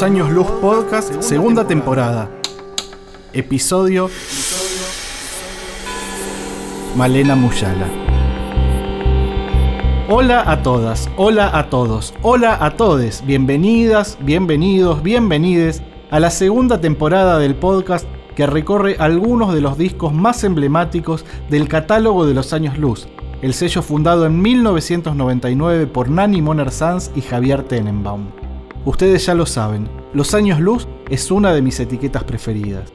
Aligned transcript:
Los 0.00 0.10
Años 0.10 0.30
Luz 0.30 0.46
Podcast, 0.62 1.20
segunda 1.20 1.66
temporada. 1.66 2.30
Episodio 3.34 4.08
Malena 6.96 7.36
Muyala. 7.36 7.86
Hola 10.08 10.50
a 10.50 10.62
todas, 10.62 11.10
hola 11.18 11.50
a 11.52 11.68
todos, 11.68 12.14
hola 12.22 12.56
a 12.64 12.78
todes. 12.78 13.22
Bienvenidas, 13.26 14.16
bienvenidos, 14.22 15.02
bienvenides 15.02 15.82
a 16.10 16.18
la 16.18 16.30
segunda 16.30 16.80
temporada 16.80 17.38
del 17.38 17.54
podcast 17.54 18.06
que 18.34 18.46
recorre 18.46 18.96
algunos 18.98 19.52
de 19.52 19.60
los 19.60 19.76
discos 19.76 20.14
más 20.14 20.44
emblemáticos 20.44 21.26
del 21.50 21.68
catálogo 21.68 22.24
de 22.24 22.32
los 22.32 22.54
años 22.54 22.78
luz, 22.78 23.06
el 23.42 23.52
sello 23.52 23.82
fundado 23.82 24.24
en 24.24 24.40
1999 24.40 25.86
por 25.88 26.08
Nani 26.08 26.40
Moner 26.40 26.70
Sanz 26.70 27.10
y 27.14 27.20
Javier 27.20 27.64
Tenenbaum. 27.64 28.28
Ustedes 28.84 29.26
ya 29.26 29.34
lo 29.34 29.44
saben, 29.44 29.88
Los 30.14 30.32
Años 30.32 30.58
Luz 30.58 30.88
es 31.10 31.30
una 31.30 31.52
de 31.52 31.60
mis 31.60 31.78
etiquetas 31.80 32.24
preferidas. 32.24 32.90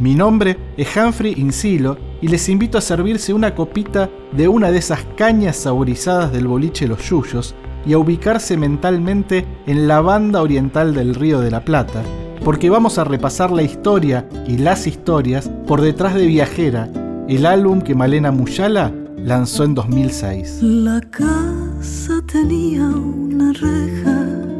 Mi 0.00 0.16
nombre 0.16 0.58
es 0.76 0.88
Humphrey 0.96 1.34
Insilo 1.36 1.98
y 2.20 2.28
les 2.28 2.48
invito 2.48 2.78
a 2.78 2.80
servirse 2.80 3.32
una 3.32 3.54
copita 3.54 4.10
de 4.32 4.48
una 4.48 4.72
de 4.72 4.78
esas 4.78 5.04
cañas 5.16 5.56
saborizadas 5.56 6.32
del 6.32 6.48
boliche 6.48 6.88
Los 6.88 7.08
Yuyos 7.08 7.54
y 7.86 7.92
a 7.92 7.98
ubicarse 7.98 8.56
mentalmente 8.56 9.46
en 9.66 9.86
la 9.86 10.00
banda 10.00 10.42
oriental 10.42 10.94
del 10.94 11.14
Río 11.14 11.40
de 11.40 11.52
la 11.52 11.64
Plata, 11.64 12.02
porque 12.44 12.68
vamos 12.68 12.98
a 12.98 13.04
repasar 13.04 13.52
la 13.52 13.62
historia 13.62 14.28
y 14.48 14.58
las 14.58 14.86
historias 14.88 15.48
por 15.66 15.80
detrás 15.80 16.14
de 16.14 16.26
Viajera, 16.26 16.90
el 17.28 17.46
álbum 17.46 17.82
que 17.82 17.94
Malena 17.94 18.32
Muyala 18.32 18.92
lanzó 19.16 19.62
en 19.62 19.74
2006. 19.74 20.58
La 20.62 21.00
casa 21.02 22.20
tenía 22.26 22.86
una 22.88 23.52
reja 23.52 24.59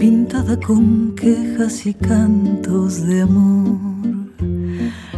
pintada 0.00 0.58
con 0.58 1.14
quejas 1.14 1.84
y 1.84 1.92
cantos 1.92 3.06
de 3.06 3.20
amor. 3.20 3.76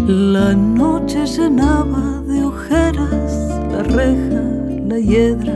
La 0.09 0.55
noche 0.55 1.25
llenaba 1.25 2.21
de 2.27 2.43
ojeras 2.43 3.33
la 3.71 3.83
reja, 3.85 4.43
la 4.89 4.99
hiedra 4.99 5.55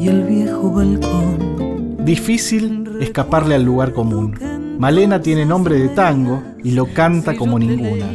y 0.00 0.08
el 0.08 0.24
viejo 0.24 0.72
balcón. 0.72 2.04
Difícil 2.04 2.98
escaparle 3.00 3.54
al 3.54 3.62
lugar 3.62 3.92
común. 3.92 4.36
Malena 4.76 5.20
tiene 5.22 5.46
nombre 5.46 5.78
de 5.78 5.88
tango 5.90 6.42
y 6.64 6.72
lo 6.72 6.92
canta 6.92 7.36
como 7.36 7.60
ninguna. 7.60 8.06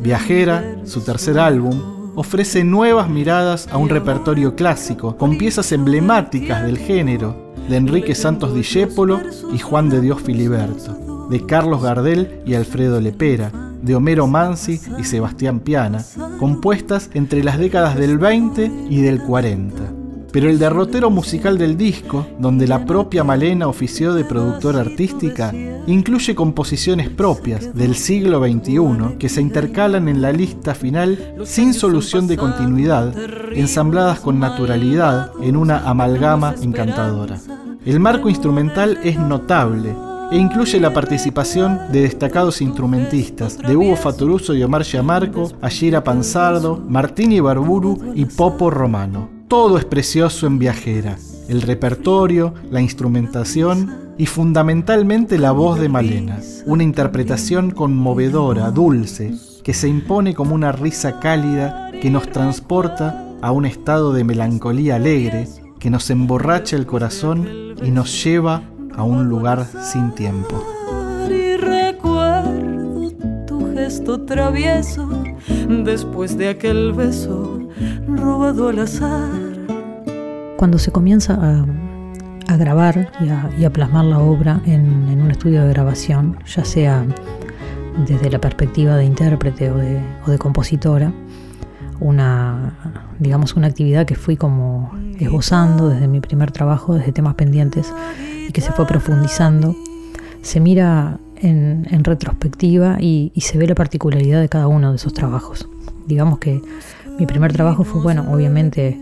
Viajera, 0.00 0.64
su 0.84 1.02
tercer 1.02 1.38
álbum, 1.38 1.91
ofrece 2.14 2.64
nuevas 2.64 3.08
miradas 3.08 3.68
a 3.70 3.76
un 3.78 3.88
repertorio 3.88 4.54
clásico 4.54 5.16
con 5.16 5.38
piezas 5.38 5.72
emblemáticas 5.72 6.64
del 6.64 6.78
género 6.78 7.54
de 7.68 7.76
Enrique 7.76 8.14
Santos 8.14 8.54
Discépolo 8.54 9.20
y 9.52 9.58
Juan 9.58 9.88
de 9.88 10.00
Dios 10.00 10.20
Filiberto, 10.20 11.28
de 11.30 11.44
Carlos 11.46 11.82
Gardel 11.82 12.40
y 12.44 12.54
Alfredo 12.54 13.00
Lepera, 13.00 13.52
de 13.80 13.94
Homero 13.94 14.26
Mansi 14.26 14.80
y 14.98 15.04
Sebastián 15.04 15.60
Piana, 15.60 16.04
compuestas 16.38 17.10
entre 17.14 17.42
las 17.42 17.58
décadas 17.58 17.96
del 17.96 18.18
20 18.18 18.70
y 18.90 19.00
del 19.00 19.22
40. 19.22 20.01
Pero 20.32 20.48
el 20.48 20.58
derrotero 20.58 21.10
musical 21.10 21.58
del 21.58 21.76
disco, 21.76 22.26
donde 22.38 22.66
la 22.66 22.86
propia 22.86 23.22
Malena 23.22 23.68
ofició 23.68 24.14
de 24.14 24.24
productora 24.24 24.80
artística, 24.80 25.52
incluye 25.86 26.34
composiciones 26.34 27.10
propias 27.10 27.74
del 27.74 27.94
siglo 27.94 28.40
XXI 28.40 29.18
que 29.18 29.28
se 29.28 29.42
intercalan 29.42 30.08
en 30.08 30.22
la 30.22 30.32
lista 30.32 30.74
final 30.74 31.34
sin 31.44 31.74
solución 31.74 32.26
de 32.26 32.38
continuidad, 32.38 33.14
ensambladas 33.52 34.20
con 34.20 34.40
naturalidad 34.40 35.32
en 35.42 35.56
una 35.56 35.86
amalgama 35.88 36.54
encantadora. 36.62 37.38
El 37.84 38.00
marco 38.00 38.30
instrumental 38.30 38.98
es 39.04 39.18
notable 39.18 39.94
e 40.30 40.38
incluye 40.38 40.80
la 40.80 40.94
participación 40.94 41.78
de 41.92 42.02
destacados 42.02 42.62
instrumentistas 42.62 43.58
de 43.58 43.76
Hugo 43.76 43.96
Fatoruso 43.96 44.54
y 44.54 44.62
Omar 44.62 44.82
Giamarco, 44.82 45.52
Ayira 45.60 46.02
Panzardo, 46.02 46.82
Martini 46.88 47.40
Barburu 47.40 48.14
y 48.14 48.24
Popo 48.24 48.70
Romano. 48.70 49.41
Todo 49.52 49.76
es 49.76 49.84
precioso 49.84 50.46
en 50.46 50.58
Viajera, 50.58 51.18
el 51.46 51.60
repertorio, 51.60 52.54
la 52.70 52.80
instrumentación 52.80 54.14
y 54.16 54.24
fundamentalmente 54.24 55.36
la 55.36 55.52
voz 55.52 55.78
de 55.78 55.90
Malena, 55.90 56.40
una 56.64 56.84
interpretación 56.84 57.70
conmovedora, 57.70 58.70
dulce, 58.70 59.34
que 59.62 59.74
se 59.74 59.88
impone 59.88 60.32
como 60.32 60.54
una 60.54 60.72
risa 60.72 61.20
cálida 61.20 61.90
que 62.00 62.08
nos 62.08 62.30
transporta 62.30 63.28
a 63.42 63.52
un 63.52 63.66
estado 63.66 64.14
de 64.14 64.24
melancolía 64.24 64.96
alegre, 64.96 65.46
que 65.78 65.90
nos 65.90 66.08
emborracha 66.08 66.74
el 66.76 66.86
corazón 66.86 67.74
y 67.82 67.90
nos 67.90 68.24
lleva 68.24 68.62
a 68.96 69.02
un 69.02 69.28
lugar 69.28 69.66
sin 69.82 70.14
tiempo. 70.14 70.64
Y 71.28 71.56
recuerdo 71.56 73.10
tu 73.46 73.70
gesto 73.74 74.22
travieso 74.22 75.10
después 75.68 76.38
de 76.38 76.48
aquel 76.48 76.94
beso 76.94 77.61
robado 78.06 78.68
al 78.68 78.78
azar. 78.80 79.30
Cuando 80.56 80.78
se 80.78 80.90
comienza 80.90 81.34
a, 81.34 81.66
a 82.48 82.56
grabar 82.56 83.10
y 83.20 83.28
a, 83.28 83.50
y 83.58 83.64
a, 83.64 83.72
plasmar 83.72 84.04
la 84.04 84.18
obra 84.18 84.60
en, 84.64 85.08
en, 85.08 85.22
un 85.22 85.30
estudio 85.30 85.64
de 85.64 85.72
grabación, 85.72 86.38
ya 86.46 86.64
sea 86.64 87.04
desde 88.06 88.30
la 88.30 88.40
perspectiva 88.40 88.96
de 88.96 89.04
intérprete 89.04 89.70
o 89.70 89.76
de, 89.76 90.00
o 90.26 90.30
de 90.30 90.38
compositora, 90.38 91.12
una, 92.00 92.74
digamos, 93.18 93.54
una 93.54 93.68
actividad 93.68 94.06
que 94.06 94.16
fui 94.16 94.36
como 94.36 94.92
esbozando 95.18 95.88
desde 95.88 96.08
mi 96.08 96.20
primer 96.20 96.50
trabajo, 96.50 96.94
desde 96.94 97.12
temas 97.12 97.34
pendientes, 97.34 97.92
y 98.48 98.52
que 98.52 98.60
se 98.60 98.72
fue 98.72 98.86
profundizando, 98.86 99.76
se 100.42 100.58
mira 100.58 101.18
en, 101.36 101.86
en 101.90 102.04
retrospectiva 102.04 102.96
y, 103.00 103.30
y, 103.34 103.40
se 103.42 103.58
ve 103.58 103.66
la 103.66 103.74
particularidad 103.74 104.40
de 104.40 104.48
cada 104.48 104.66
uno 104.66 104.90
de 104.90 104.96
esos 104.96 105.12
trabajos. 105.12 105.68
Digamos 106.06 106.38
que 106.38 106.60
mi 107.18 107.26
primer 107.26 107.52
trabajo 107.52 107.84
fue, 107.84 108.02
bueno, 108.02 108.26
obviamente 108.30 108.98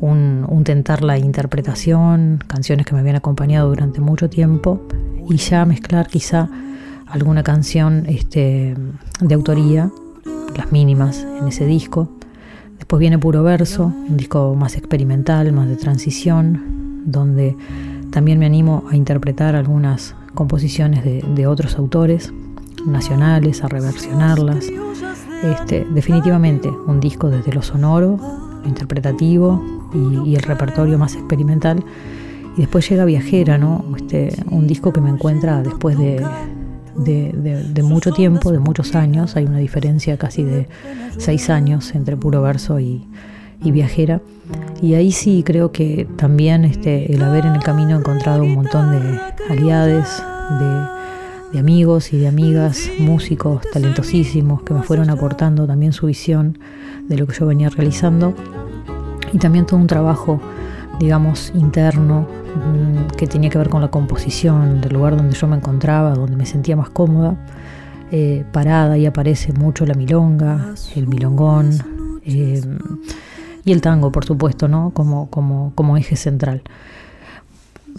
un, 0.00 0.46
un 0.48 0.64
tentar 0.64 1.02
la 1.02 1.18
interpretación, 1.18 2.38
canciones 2.46 2.86
que 2.86 2.94
me 2.94 3.00
habían 3.00 3.16
acompañado 3.16 3.68
durante 3.68 4.00
mucho 4.00 4.28
tiempo, 4.28 4.86
y 5.28 5.36
ya 5.36 5.64
mezclar 5.64 6.06
quizá 6.08 6.48
alguna 7.06 7.42
canción 7.42 8.04
este, 8.06 8.74
de 9.20 9.34
autoría, 9.34 9.90
las 10.56 10.72
mínimas 10.72 11.26
en 11.40 11.48
ese 11.48 11.66
disco, 11.66 12.16
Después 12.78 13.00
viene 13.00 13.18
Puro 13.18 13.42
Verso, 13.42 13.92
un 14.08 14.16
disco 14.16 14.54
más 14.54 14.76
experimental, 14.76 15.52
más 15.52 15.68
de 15.68 15.76
transición, 15.76 17.02
donde 17.06 17.56
también 18.10 18.38
me 18.38 18.46
animo 18.46 18.84
a 18.90 18.96
interpretar 18.96 19.56
algunas 19.56 20.14
composiciones 20.34 21.04
de, 21.04 21.24
de 21.34 21.46
otros 21.46 21.76
autores 21.78 22.32
nacionales, 22.86 23.64
a 23.64 23.68
reversionarlas. 23.68 24.66
Este, 25.42 25.86
definitivamente 25.90 26.68
un 26.68 27.00
disco 27.00 27.28
desde 27.28 27.52
lo 27.52 27.62
sonoro, 27.62 28.18
lo 28.62 28.68
interpretativo 28.68 29.62
y, 29.94 30.30
y, 30.30 30.36
el 30.36 30.42
repertorio 30.42 30.98
más 30.98 31.14
experimental. 31.14 31.84
Y 32.56 32.60
después 32.62 32.88
llega 32.88 33.04
Viajera, 33.04 33.58
¿no? 33.58 33.84
Este, 33.96 34.34
un 34.50 34.66
disco 34.66 34.92
que 34.92 35.00
me 35.00 35.10
encuentra 35.10 35.62
después 35.62 35.98
de, 35.98 36.24
de, 36.96 37.32
de, 37.32 37.64
de, 37.64 37.82
mucho 37.82 38.12
tiempo, 38.12 38.50
de 38.50 38.58
muchos 38.58 38.94
años, 38.94 39.36
hay 39.36 39.44
una 39.44 39.58
diferencia 39.58 40.16
casi 40.16 40.42
de 40.42 40.68
seis 41.18 41.50
años 41.50 41.94
entre 41.94 42.16
puro 42.16 42.40
verso 42.40 42.80
y, 42.80 43.06
y 43.62 43.70
viajera. 43.70 44.20
Y 44.80 44.94
ahí 44.94 45.12
sí 45.12 45.42
creo 45.44 45.72
que 45.72 46.06
también 46.16 46.64
este, 46.64 47.12
el 47.12 47.22
haber 47.22 47.46
en 47.46 47.54
el 47.54 47.62
camino 47.62 47.96
encontrado 47.96 48.42
un 48.42 48.54
montón 48.54 48.90
de 48.92 49.20
aliades, 49.50 50.22
de, 50.60 50.95
de 51.52 51.58
amigos 51.58 52.12
y 52.12 52.18
de 52.18 52.28
amigas, 52.28 52.90
músicos 52.98 53.62
talentosísimos 53.72 54.62
que 54.62 54.74
me 54.74 54.82
fueron 54.82 55.10
aportando 55.10 55.66
también 55.66 55.92
su 55.92 56.06
visión 56.06 56.58
de 57.08 57.16
lo 57.16 57.26
que 57.26 57.34
yo 57.34 57.46
venía 57.46 57.68
realizando 57.70 58.34
y 59.32 59.38
también 59.38 59.66
todo 59.66 59.78
un 59.78 59.86
trabajo 59.86 60.40
digamos, 60.98 61.52
interno, 61.54 62.26
que 63.16 63.26
tenía 63.26 63.50
que 63.50 63.58
ver 63.58 63.68
con 63.68 63.80
la 63.80 63.88
composición 63.88 64.80
del 64.80 64.94
lugar 64.94 65.16
donde 65.16 65.34
yo 65.34 65.46
me 65.46 65.56
encontraba, 65.56 66.14
donde 66.14 66.36
me 66.36 66.46
sentía 66.46 66.76
más 66.76 66.90
cómoda. 66.90 67.36
Eh, 68.12 68.44
parada 68.52 68.96
y 68.96 69.04
aparece 69.04 69.52
mucho 69.52 69.84
la 69.84 69.94
milonga, 69.94 70.74
el 70.94 71.08
milongón 71.08 71.70
eh, 72.24 72.62
y 73.64 73.72
el 73.72 73.80
tango, 73.80 74.12
por 74.12 74.24
supuesto, 74.24 74.68
¿no? 74.68 74.90
como, 74.94 75.28
como, 75.28 75.72
como 75.74 75.96
eje 75.96 76.14
central. 76.14 76.62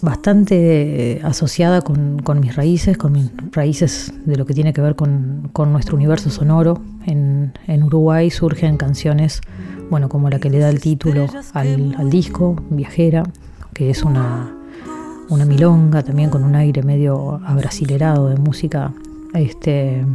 Bastante 0.02 1.22
asociada 1.24 1.82
con, 1.82 2.22
mis 2.40 2.56
raíces, 2.56 2.98
con 2.98 3.14
mis 3.14 3.32
raíces 3.52 4.14
de 4.26 4.36
lo 4.36 4.46
que 4.46 4.54
tiene 4.54 4.74
que 4.74 4.82
ver 4.82 4.96
con, 4.96 5.52
nuestro 5.72 5.96
universo 5.96 6.30
sonoro. 6.30 6.82
En, 7.06 7.54
en 7.68 7.84
Uruguay 7.84 8.30
surgen 8.30 8.78
canciones 8.78 9.42
bueno, 9.90 10.10
como 10.10 10.30
la 10.30 10.40
que 10.40 10.50
le 10.50 10.60
da 10.60 10.70
el 10.70 10.80
título 10.80 11.28
al, 11.54 11.96
al 11.98 12.10
disco, 12.10 12.56
Viajera, 12.70 13.24
que 13.74 13.90
es 13.90 14.04
una, 14.04 14.54
una, 15.30 15.46
milonga 15.46 16.04
también 16.04 16.30
con 16.30 16.44
un 16.44 16.56
aire 16.56 16.84
medio 16.84 17.40
abrasilerado 17.46 18.30
de 18.30 18.36
música, 18.38 18.94
este, 19.34 20.06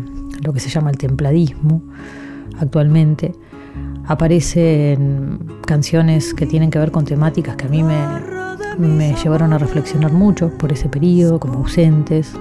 lo 0.42 0.52
que 0.52 0.60
se 0.60 0.68
llama 0.68 0.90
el 0.90 0.98
templadismo 0.98 1.82
actualmente. 2.58 3.32
Aparecen 4.06 5.38
canciones 5.66 6.34
que 6.34 6.44
tienen 6.44 6.70
que 6.70 6.78
ver 6.78 6.90
con 6.90 7.04
temáticas 7.04 7.56
que 7.56 7.66
a 7.66 7.68
mí 7.68 7.82
me, 7.82 7.94
me 8.78 9.14
llevaron 9.14 9.52
a 9.52 9.58
reflexionar 9.58 10.12
mucho 10.12 10.50
por 10.58 10.72
ese 10.72 10.88
periodo, 10.88 11.38
como 11.38 11.58
ausentes, 11.58 12.32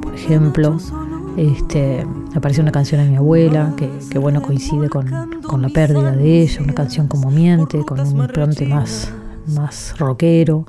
por 0.00 0.14
ejemplo. 0.14 0.78
Este, 1.36 2.04
apareció 2.34 2.62
una 2.62 2.72
canción 2.72 3.02
de 3.02 3.08
mi 3.08 3.16
abuela 3.16 3.72
que, 3.76 4.18
bueno 4.18 4.42
coincide 4.42 4.88
con, 4.88 5.10
la 5.10 5.68
pérdida 5.68 6.12
de 6.12 6.42
ella, 6.42 6.60
una 6.62 6.74
canción 6.74 7.06
como 7.08 7.30
Miente, 7.30 7.84
con 7.84 8.00
un 8.00 8.18
impronte 8.18 8.66
más, 8.66 9.12
más 9.46 9.94
rockero, 9.98 10.66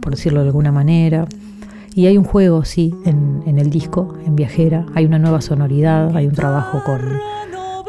por 0.00 0.12
decirlo 0.12 0.40
de 0.42 0.48
alguna 0.48 0.72
manera. 0.72 1.26
Y 1.94 2.06
hay 2.06 2.16
un 2.16 2.24
juego, 2.24 2.64
sí, 2.64 2.94
en, 3.04 3.58
el 3.58 3.70
disco, 3.70 4.14
en 4.24 4.34
Viajera, 4.36 4.86
hay 4.94 5.04
una 5.04 5.18
nueva 5.18 5.40
sonoridad, 5.40 6.16
hay 6.16 6.26
un 6.26 6.32
trabajo 6.34 6.82
con, 6.84 7.00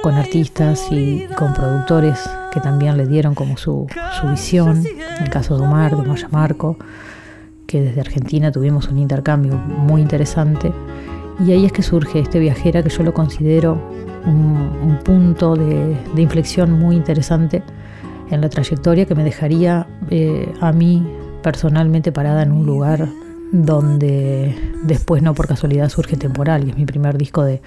con 0.03 0.15
artistas 0.15 0.91
y 0.91 1.27
con 1.37 1.53
productores 1.53 2.19
que 2.51 2.59
también 2.59 2.97
le 2.97 3.07
dieron 3.07 3.33
como 3.35 3.55
su, 3.55 3.87
su 4.19 4.27
visión, 4.27 4.83
en 4.85 5.23
el 5.23 5.29
caso 5.29 5.57
de 5.57 5.63
Omar, 5.63 5.95
de 5.95 6.03
Moya 6.03 6.27
Marco, 6.29 6.75
que 7.65 7.79
desde 7.79 8.01
Argentina 8.01 8.51
tuvimos 8.51 8.89
un 8.89 8.97
intercambio 8.97 9.55
muy 9.55 10.01
interesante. 10.01 10.73
Y 11.47 11.53
ahí 11.53 11.65
es 11.65 11.71
que 11.71 11.83
surge 11.83 12.19
este 12.19 12.39
viajera 12.39 12.83
que 12.83 12.89
yo 12.89 13.01
lo 13.01 13.13
considero 13.13 13.81
un, 14.25 14.99
punto 15.05 15.55
de, 15.55 15.95
inflexión 16.17 16.73
muy 16.73 16.97
interesante 16.97 17.63
en 18.29 18.41
la 18.41 18.49
trayectoria 18.49 19.05
que 19.05 19.15
me 19.15 19.23
dejaría 19.23 19.87
eh, 20.09 20.53
a 20.59 20.73
mí 20.73 21.01
personalmente 21.41 22.11
parada 22.11 22.43
en 22.43 22.51
un 22.51 22.65
lugar 22.65 23.07
donde 23.53 24.53
después 24.83 25.23
no 25.23 25.33
por 25.33 25.47
casualidad 25.47 25.87
surge 25.87 26.17
Temporal, 26.17 26.67
y 26.67 26.71
es 26.71 26.77
mi 26.77 26.85
primer 26.85 27.17
disco 27.17 27.41
de, 27.41 27.61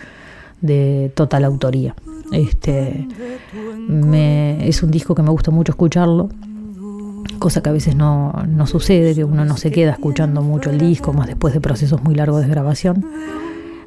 de 0.61 1.11
total 1.15 1.45
autoría. 1.45 1.95
Este, 2.33 3.07
es 4.61 4.83
un 4.83 4.91
disco 4.91 5.15
que 5.15 5.23
me 5.23 5.31
gusta 5.31 5.51
mucho 5.51 5.73
escucharlo, 5.73 6.29
cosa 7.39 7.63
que 7.63 7.69
a 7.69 7.73
veces 7.73 7.97
no, 7.97 8.33
no, 8.49 8.67
sucede, 8.67 9.15
que 9.15 9.25
uno 9.25 9.45
no 9.45 9.57
se 9.57 9.71
queda 9.71 9.93
escuchando 9.93 10.43
mucho 10.43 10.71
el 10.71 10.79
disco, 10.79 11.13
más 11.13 11.27
después 11.27 11.55
de 11.55 11.61
procesos 11.61 12.03
muy 12.03 12.15
largos 12.15 12.43
de 12.43 12.49
grabación. 12.49 13.05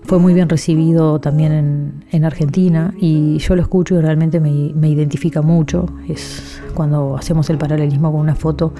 Fue 0.03 0.17
muy 0.17 0.33
bien 0.33 0.49
recibido 0.49 1.19
también 1.19 1.51
en, 1.51 2.05
en 2.11 2.25
Argentina 2.25 2.93
y 2.99 3.37
yo 3.39 3.55
lo 3.55 3.61
escucho 3.61 3.95
y 3.95 4.01
realmente 4.01 4.39
me, 4.39 4.71
me, 4.73 4.89
identifica 4.89 5.41
mucho. 5.41 5.85
Es 6.07 6.61
cuando 6.73 7.15
hacemos 7.17 7.49
el 7.49 7.57
paralelismo 7.57 8.11
con 8.11 8.21
una 8.21 8.35
foto, 8.35 8.73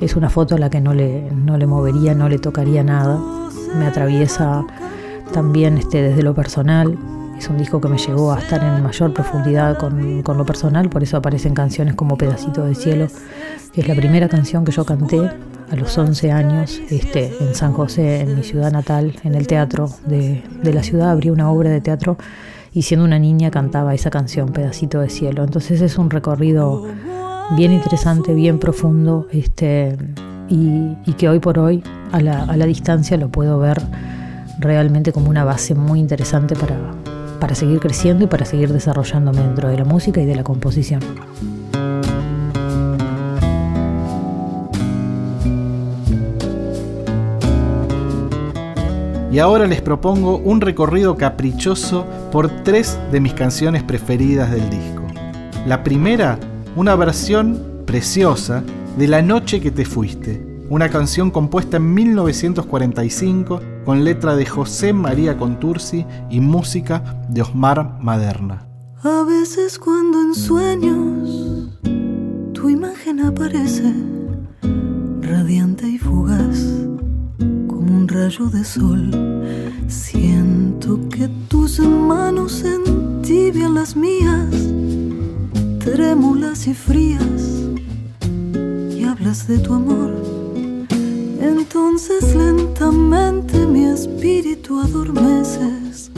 es 0.00 0.16
una 0.16 0.28
foto 0.28 0.56
a 0.56 0.58
la 0.58 0.70
que 0.70 0.80
no 0.80 0.92
le, 0.94 1.30
no 1.30 1.56
le 1.56 1.66
movería, 1.66 2.14
no 2.14 2.28
le 2.28 2.38
tocaría 2.38 2.82
nada. 2.82 3.20
Me 3.78 3.86
atraviesa 3.86 4.64
también 5.32 5.78
este, 5.78 6.02
desde 6.02 6.22
lo 6.22 6.34
personal, 6.34 6.98
es 7.42 7.48
un 7.48 7.58
disco 7.58 7.80
que 7.80 7.88
me 7.88 7.98
llegó 7.98 8.30
a 8.30 8.38
estar 8.38 8.62
en 8.62 8.84
mayor 8.84 9.12
profundidad 9.12 9.76
con, 9.76 10.22
lo 10.22 10.46
personal, 10.46 10.88
por 10.88 11.02
eso 11.02 11.16
aparecen 11.16 11.54
canciones 11.54 11.96
como 11.96 12.16
Pedacito 12.16 12.64
de 12.64 12.76
Cielo, 12.76 13.08
que 13.72 13.80
es 13.80 13.88
la 13.88 13.96
primera 13.96 14.28
canción 14.28 14.64
que 14.64 14.70
yo 14.70 14.84
canté 14.84 15.28
a 15.68 15.74
los 15.74 15.98
11 15.98 16.30
años 16.30 16.80
este, 16.88 17.34
en 17.40 17.56
San 17.56 17.72
José, 17.72 18.20
en 18.20 18.36
mi 18.36 18.44
ciudad 18.44 18.70
natal, 18.70 19.16
en 19.24 19.34
el 19.34 19.48
teatro 19.48 19.90
de, 20.06 20.44
la 20.62 20.84
ciudad, 20.84 21.10
abrí 21.10 21.30
una 21.30 21.50
obra 21.50 21.70
de 21.70 21.80
teatro 21.80 22.16
y 22.72 22.82
siendo 22.82 23.04
una 23.04 23.18
niña 23.18 23.50
cantaba 23.50 23.92
esa 23.92 24.10
canción, 24.10 24.50
Pedacito 24.50 25.00
de 25.00 25.08
Cielo. 25.08 25.42
Entonces 25.42 25.80
es 25.80 25.98
un 25.98 26.10
recorrido 26.10 26.86
bien 27.56 27.72
interesante, 27.72 28.34
bien 28.34 28.60
profundo, 28.60 29.26
este, 29.32 29.98
y, 30.48 30.94
que 31.14 31.28
hoy 31.28 31.40
por 31.40 31.58
hoy 31.58 31.82
a 32.12 32.20
la, 32.20 32.44
a 32.44 32.56
la 32.56 32.66
distancia 32.66 33.16
lo 33.16 33.30
puedo 33.30 33.58
ver 33.58 33.82
realmente 34.60 35.12
como 35.12 35.28
una 35.28 35.44
base 35.44 35.74
muy 35.74 35.98
interesante 35.98 36.54
para, 36.54 37.01
para 37.42 37.56
seguir 37.56 37.80
creciendo 37.80 38.22
y 38.22 38.28
para 38.28 38.44
seguir 38.44 38.72
desarrollándome 38.72 39.42
dentro 39.42 39.68
de 39.68 39.76
la 39.76 39.84
música 39.84 40.20
y 40.20 40.26
de 40.26 40.36
la 40.36 40.44
composición. 40.44 41.00
Y 49.32 49.40
ahora 49.40 49.66
les 49.66 49.80
propongo 49.80 50.36
un 50.36 50.60
recorrido 50.60 51.16
caprichoso 51.16 52.06
por 52.30 52.48
tres 52.62 52.96
de 53.10 53.18
mis 53.18 53.34
canciones 53.34 53.82
preferidas 53.82 54.52
del 54.52 54.70
disco. 54.70 55.02
La 55.66 55.82
primera, 55.82 56.38
una 56.76 56.94
versión 56.94 57.82
preciosa 57.86 58.62
de 58.96 59.08
La 59.08 59.20
noche 59.20 59.60
que 59.60 59.72
te 59.72 59.84
fuiste, 59.84 60.46
una 60.68 60.90
canción 60.90 61.32
compuesta 61.32 61.78
en 61.78 61.92
1945 61.92 63.71
con 63.84 64.04
letra 64.04 64.36
de 64.36 64.46
José 64.46 64.92
María 64.92 65.36
Contursi 65.36 66.06
y 66.30 66.40
música 66.40 67.24
de 67.28 67.42
Osmar 67.42 67.98
Maderna. 68.00 68.66
A 69.02 69.24
veces 69.24 69.78
cuando 69.78 70.20
en 70.20 70.34
sueños 70.34 71.70
tu 72.52 72.68
imagen 72.68 73.20
aparece, 73.20 73.92
radiante 75.20 75.88
y 75.88 75.98
fugaz, 75.98 76.86
como 77.66 77.96
un 77.96 78.06
rayo 78.06 78.46
de 78.46 78.64
sol, 78.64 79.10
siento 79.88 81.00
que 81.08 81.28
tus 81.48 81.80
manos 81.80 82.62
entibian 82.64 83.74
las 83.74 83.96
mías, 83.96 84.54
trémulas 85.80 86.68
y 86.68 86.74
frías, 86.74 87.72
y 88.96 89.02
hablas 89.02 89.48
de 89.48 89.58
tu 89.58 89.74
amor 89.74 90.21
entonces 91.82 92.36
lentamente 92.36 93.66
mi 93.66 93.86
espíritu 93.86 94.78
adormeces, 94.78 96.12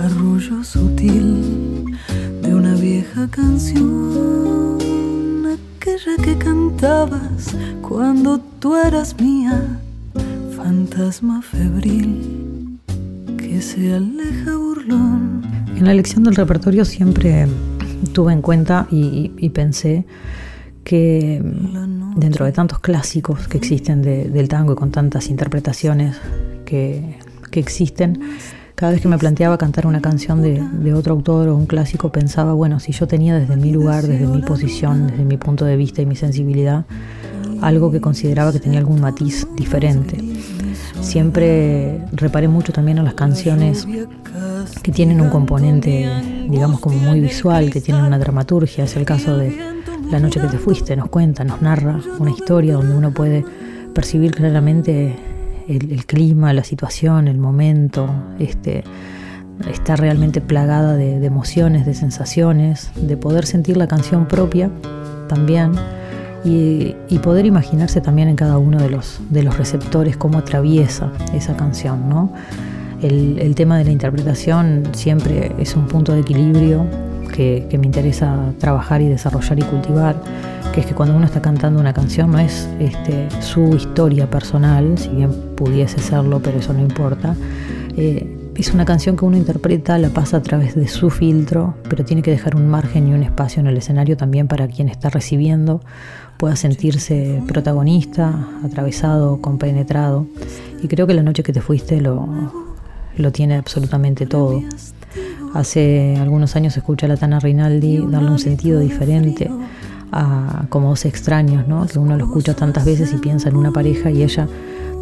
arrullo 0.00 0.64
sutil 0.64 1.96
de 2.42 2.52
una 2.52 2.74
vieja 2.74 3.28
canción, 3.28 4.78
aquella 5.46 6.16
que 6.24 6.36
cantabas 6.36 7.54
cuando 7.82 8.40
tú 8.58 8.74
eras 8.74 9.14
mía, 9.20 9.78
fantasma 10.56 11.40
febril 11.40 12.80
que 13.38 13.62
se 13.62 13.94
aleja 13.94 14.56
burlón. 14.56 15.42
En 15.76 15.84
la 15.84 15.92
elección 15.92 16.24
del 16.24 16.34
repertorio 16.34 16.84
siempre 16.84 17.46
tuve 18.12 18.32
en 18.32 18.42
cuenta 18.42 18.88
y, 18.90 19.30
y 19.38 19.50
pensé 19.50 20.04
que 20.82 21.40
dentro 22.16 22.46
de 22.46 22.52
tantos 22.52 22.80
clásicos 22.80 23.46
que 23.46 23.58
existen 23.58 24.02
del 24.02 24.48
tango 24.48 24.72
y 24.72 24.76
con 24.76 24.90
tantas 24.90 25.28
interpretaciones 25.28 26.16
que, 26.64 27.18
existen, 27.52 28.20
cada 28.74 28.92
vez 28.92 29.00
que 29.00 29.08
me 29.08 29.16
planteaba 29.16 29.56
cantar 29.56 29.86
una 29.86 30.02
canción 30.02 30.42
de, 30.42 30.92
otro 30.92 31.14
autor 31.14 31.48
o 31.48 31.56
un 31.56 31.66
clásico, 31.66 32.10
pensaba, 32.10 32.52
bueno, 32.52 32.80
si 32.80 32.92
yo 32.92 33.06
tenía 33.06 33.38
desde 33.38 33.56
mi 33.56 33.70
lugar, 33.70 34.06
desde 34.06 34.26
mi 34.26 34.42
posición, 34.42 35.06
desde 35.06 35.24
mi 35.24 35.36
punto 35.36 35.64
de 35.64 35.76
vista 35.76 36.02
y 36.02 36.06
mi 36.06 36.16
sensibilidad, 36.16 36.84
algo 37.62 37.90
que 37.90 38.00
consideraba 38.00 38.52
que 38.52 38.60
tenía 38.60 38.78
algún 38.78 39.00
matiz 39.00 39.46
diferente. 39.56 40.18
Siempre 41.00 42.02
reparé 42.12 42.48
mucho 42.48 42.72
también 42.72 42.98
en 42.98 43.04
las 43.04 43.14
canciones 43.14 43.86
que 44.82 44.92
tienen 44.92 45.20
un 45.20 45.30
componente, 45.30 46.10
digamos, 46.50 46.80
como 46.80 46.98
muy 46.98 47.20
visual, 47.20 47.70
que 47.70 47.80
tienen 47.80 48.04
una 48.04 48.18
dramaturgia. 48.18 48.84
Es 48.84 48.96
el 48.96 49.06
caso 49.06 49.36
de 49.38 49.75
la 50.10 50.20
noche 50.20 50.40
que 50.40 50.46
te 50.46 50.58
fuiste 50.58 50.96
nos 50.96 51.08
cuenta, 51.08 51.44
nos 51.44 51.62
narra 51.62 52.00
una 52.18 52.30
historia 52.30 52.74
donde 52.74 52.94
uno 52.94 53.10
puede 53.12 53.44
percibir 53.94 54.32
claramente 54.32 55.16
el, 55.68 56.06
clima, 56.06 56.52
la 56.52 56.62
situación, 56.62 57.26
el 57.26 57.38
momento, 57.38 58.08
este, 58.38 58.84
está 59.68 59.96
realmente 59.96 60.40
plagada 60.40 60.94
de, 60.94 61.24
emociones, 61.24 61.86
de 61.86 61.94
sensaciones, 61.94 62.90
de 62.94 63.16
poder 63.16 63.46
sentir 63.46 63.76
la 63.76 63.88
canción 63.88 64.26
propia 64.26 64.70
también 65.28 65.72
y, 66.44 66.94
poder 67.22 67.46
imaginarse 67.46 68.00
también 68.00 68.28
en 68.28 68.36
cada 68.36 68.58
uno 68.58 68.78
de 68.78 68.90
los, 68.90 69.20
de 69.30 69.42
receptores 69.42 70.16
cómo 70.16 70.38
atraviesa 70.38 71.10
esa 71.34 71.56
canción. 71.56 72.30
el 73.02 73.54
tema 73.56 73.78
de 73.78 73.84
la 73.84 73.90
interpretación 73.90 74.84
siempre 74.92 75.52
es 75.58 75.74
un 75.74 75.88
punto 75.88 76.12
de 76.12 76.20
equilibrio 76.20 76.86
que, 77.36 77.78
me 77.78 77.86
interesa 77.86 78.52
trabajar 78.58 79.02
y 79.02 79.08
desarrollar 79.08 79.58
y 79.58 79.62
cultivar, 79.62 80.16
que 80.72 80.80
es 80.80 80.86
que 80.86 80.94
cuando 80.94 81.14
uno 81.14 81.26
está 81.26 81.42
cantando 81.42 81.80
una 81.80 81.92
canción 81.92 82.32
no 82.32 82.38
es 82.38 82.68
este, 82.80 83.28
su 83.40 83.76
historia 83.76 84.30
personal, 84.30 84.96
si 84.96 85.08
bien 85.10 85.30
pudiese 85.54 85.98
serlo, 85.98 86.40
pero 86.40 86.58
eso 86.58 86.72
no 86.72 86.80
importa. 86.80 87.36
Eh, 87.96 88.32
es 88.56 88.72
una 88.72 88.86
canción 88.86 89.16
que 89.16 89.24
uno 89.26 89.36
interpreta, 89.36 89.98
la 89.98 90.08
pasa 90.08 90.38
a 90.38 90.42
través 90.42 90.74
de 90.74 90.88
su 90.88 91.10
filtro, 91.10 91.74
pero 91.90 92.04
tiene 92.04 92.22
que 92.22 92.30
dejar 92.30 92.56
un 92.56 92.68
margen 92.68 93.06
y 93.08 93.12
un 93.12 93.22
espacio 93.22 93.60
en 93.60 93.66
el 93.66 93.76
escenario 93.76 94.16
también 94.16 94.48
para 94.48 94.66
quien 94.66 94.88
está 94.88 95.10
recibiendo 95.10 95.82
pueda 96.38 96.56
sentirse 96.56 97.42
protagonista, 97.46 98.48
atravesado, 98.64 99.40
compenetrado. 99.40 100.26
Y 100.82 100.88
creo 100.88 101.06
que 101.06 101.14
la 101.14 101.22
noche 101.22 101.42
que 101.42 101.52
te 101.52 101.60
fuiste 101.60 102.00
lo, 102.00 102.28
lo 103.16 103.32
tiene 103.32 103.56
absolutamente 103.56 104.26
todo. 104.26 104.62
Hace 105.56 106.16
algunos 106.18 106.54
años 106.54 106.76
escuché 106.76 107.06
a 107.06 107.08
la 107.08 107.16
Tana 107.16 107.40
Rinaldi 107.40 108.04
darle 108.10 108.30
un 108.30 108.38
sentido 108.38 108.78
diferente 108.78 109.50
a 110.12 110.66
como 110.68 110.90
dos 110.90 111.06
extraños, 111.06 111.66
¿no? 111.66 111.86
que 111.86 111.98
uno 111.98 112.14
lo 112.18 112.26
escucha 112.26 112.54
tantas 112.54 112.84
veces 112.84 113.14
y 113.14 113.16
piensa 113.16 113.48
en 113.48 113.56
una 113.56 113.70
pareja 113.70 114.10
y 114.10 114.22
ella 114.22 114.46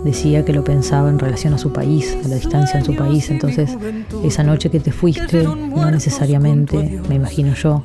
decía 0.04 0.44
que 0.44 0.52
lo 0.52 0.62
pensaba 0.62 1.10
en 1.10 1.18
relación 1.18 1.54
a 1.54 1.58
su 1.58 1.72
país, 1.72 2.16
a 2.24 2.28
la 2.28 2.36
distancia 2.36 2.78
en 2.78 2.84
su 2.84 2.94
país. 2.94 3.30
Entonces, 3.30 3.76
esa 4.22 4.44
noche 4.44 4.70
que 4.70 4.78
te 4.78 4.92
fuiste, 4.92 5.42
no 5.42 5.90
necesariamente, 5.90 7.00
me 7.08 7.16
imagino 7.16 7.54
yo, 7.54 7.82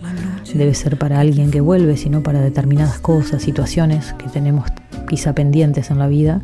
debe 0.53 0.75
ser 0.75 0.99
para 0.99 1.19
alguien 1.19 1.49
que 1.49 1.61
vuelve, 1.61 1.97
sino 1.97 2.21
para 2.21 2.39
determinadas 2.39 2.99
cosas, 2.99 3.41
situaciones 3.41 4.13
que 4.13 4.27
tenemos 4.27 4.67
quizá 5.07 5.33
pendientes 5.33 5.89
en 5.89 5.97
la 5.97 6.07
vida 6.07 6.39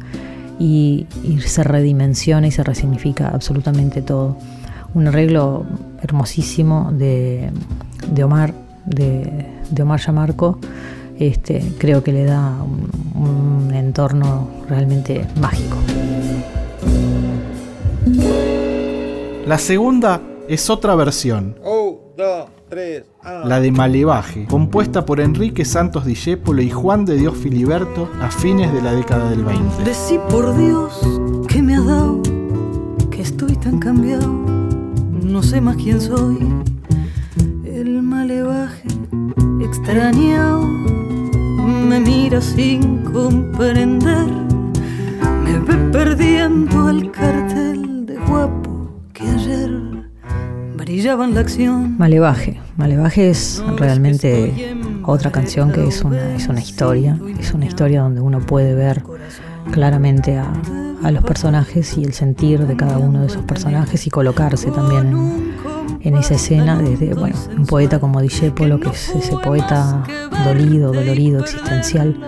y, 0.58 1.06
se 1.46 1.64
redimensiona 1.64 2.48
y 2.48 2.52
se 2.52 2.64
resignifica 2.64 3.30
absolutamente 3.30 4.02
todo. 4.02 4.38
Un 4.96 5.08
arreglo 5.08 5.66
hermosísimo 6.02 6.90
de, 6.92 7.52
Omar, 8.24 8.54
de, 8.86 9.46
Omar 9.82 10.00
Yamarco, 10.00 10.58
este, 11.20 11.74
creo 11.78 12.02
que 12.02 12.12
le 12.14 12.24
da 12.24 12.56
un, 13.14 13.72
entorno 13.74 14.50
realmente 14.70 15.28
mágico. 15.40 15.78
La 19.46 19.58
segunda 19.58 20.22
es 20.48 20.70
otra 20.70 20.96
versión. 20.96 21.58
La 23.44 23.60
de 23.60 23.72
Malevaje, 23.72 24.46
compuesta 24.46 25.06
por 25.06 25.20
Enrique 25.20 25.66
Santos 25.66 26.06
Discépolo 26.06 26.62
y 26.62 26.70
Juan 26.70 27.04
de 27.04 27.18
Dios 27.18 27.38
Filiberto 27.38 28.10
a 28.22 28.32
fines 28.32 28.74
de 28.74 28.82
la 28.82 28.94
década 28.94 29.30
del 29.30 29.44
20. 29.44 29.84
Decí 29.84 30.18
por 30.30 30.58
Dios 30.58 31.00
que 31.48 31.62
me 31.62 31.76
ha 31.76 31.82
dado, 31.82 32.22
que 33.12 33.22
estoy 33.22 33.56
tan 33.58 33.80
cambiado, 33.80 34.55
no 35.36 35.44
sé 35.44 35.60
más 35.60 35.76
quién 35.76 36.00
soy. 36.00 36.38
El 37.66 38.02
malevaje 38.02 38.88
extrañado 39.60 40.66
me 40.66 42.00
mira 42.00 42.40
sin 42.40 43.00
comprender, 43.00 44.28
me 45.44 45.60
ve 45.60 45.76
perdiendo 45.92 46.90
el 46.90 47.12
cartel 47.12 48.06
de 48.06 48.16
guapo 48.16 48.90
que 49.12 49.24
ayer 49.28 49.72
brillaba 50.78 51.26
en 51.26 51.34
la 51.34 51.42
acción. 51.42 51.98
Malevaje, 51.98 52.62
Malevaje 52.78 53.30
es 53.30 53.62
realmente 53.76 54.78
otra 55.04 55.34
canción 55.34 55.70
que 55.74 55.86
es 55.86 56.02
una, 56.02 56.34
es 56.34 56.48
una 56.48 56.62
historia, 56.62 57.20
es 57.38 57.54
una 57.54 57.66
historia 57.66 58.04
donde 58.04 58.22
uno 58.22 58.40
puede 58.40 58.74
ver 58.74 59.04
claramente 59.74 60.38
a, 60.38 60.54
los 61.12 61.24
personajes 61.24 61.98
y 61.98 62.04
el 62.04 62.14
sentir 62.14 62.66
de 62.66 62.76
cada 62.76 62.98
uno 62.98 63.22
de 63.22 63.28
esos 63.28 63.44
personajes 63.44 64.08
y 64.08 64.10
colocarse 64.10 64.72
también 64.72 65.54
en, 66.02 66.16
esa 66.16 66.36
escena 66.36 66.78
desde 66.78 67.14
bueno, 67.14 67.36
un 67.58 67.66
poeta 67.66 68.00
como 68.00 68.22
Discepolo, 68.22 68.80
que 68.80 68.90
es 68.90 69.10
ese 69.10 69.36
poeta 69.38 70.04
dolido, 70.44 70.92
dolorido, 70.94 71.42
existencial 71.42 72.20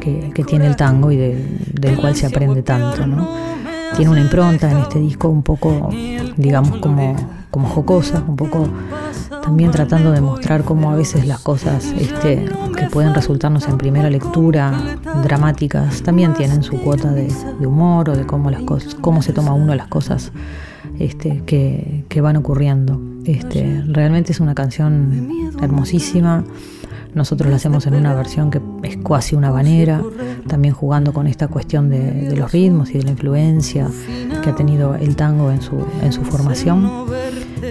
que, 0.00 0.44
tiene 0.46 0.66
el 0.66 0.76
tango 0.76 1.12
y 1.12 1.16
del 1.16 1.96
cual 1.96 2.16
se 2.16 2.26
aprende 2.26 2.62
tanto. 2.62 3.06
¿no? 3.06 3.28
Tiene 3.96 4.10
una 4.10 4.20
impronta 4.20 4.70
en 4.70 4.78
este 4.78 4.98
disco 4.98 5.28
un 5.28 5.42
poco, 5.42 5.90
digamos, 6.36 6.78
como, 6.78 7.16
como 7.50 7.68
jocosa, 7.68 8.24
un 8.26 8.36
poco 8.36 8.68
también 9.42 9.70
tratando 9.70 10.12
de 10.12 10.20
mostrar 10.20 10.64
cómo 10.64 10.90
a 10.90 10.96
veces 10.96 11.26
las 11.26 11.40
cosas 11.40 11.86
este, 11.98 12.48
que 12.76 12.86
pueden 12.86 13.14
resultarnos 13.14 13.66
en 13.68 13.78
primera 13.78 14.10
lectura 14.10 14.98
dramáticas 15.22 16.02
también 16.02 16.34
tienen 16.34 16.62
su 16.62 16.80
cuota 16.80 17.12
de, 17.12 17.28
humor 17.60 18.10
o 18.10 18.16
de 18.16 18.26
cómo, 18.26 18.50
las 18.50 18.62
cosas, 18.62 18.94
cómo 18.94 19.22
se 19.22 19.32
toma 19.32 19.52
uno 19.52 19.74
las 19.74 19.88
cosas 19.88 20.32
este, 20.98 21.42
que, 21.46 22.20
van 22.20 22.36
ocurriendo. 22.36 23.00
Este, 23.24 23.82
realmente 23.86 24.32
es 24.32 24.40
una 24.40 24.54
canción 24.54 25.28
hermosísima. 25.62 26.44
Nosotros 27.14 27.50
la 27.50 27.56
hacemos 27.56 27.86
en 27.86 27.94
una 27.94 28.14
versión 28.14 28.50
que 28.50 28.60
es 28.84 28.96
casi 28.98 29.34
una 29.34 29.50
banera, 29.50 30.02
también 30.46 30.74
jugando 30.74 31.12
con 31.12 31.26
esta 31.26 31.48
cuestión 31.48 31.88
de, 31.90 32.34
los 32.36 32.52
ritmos 32.52 32.90
y 32.90 32.98
de 32.98 33.04
la 33.04 33.10
influencia 33.10 33.88
que 34.42 34.50
ha 34.50 34.54
tenido 34.54 34.94
el 34.94 35.16
tango 35.16 35.50
en 35.50 35.60
su, 35.60 35.84
en 36.02 36.12
su 36.12 36.22
formación. 36.22 36.88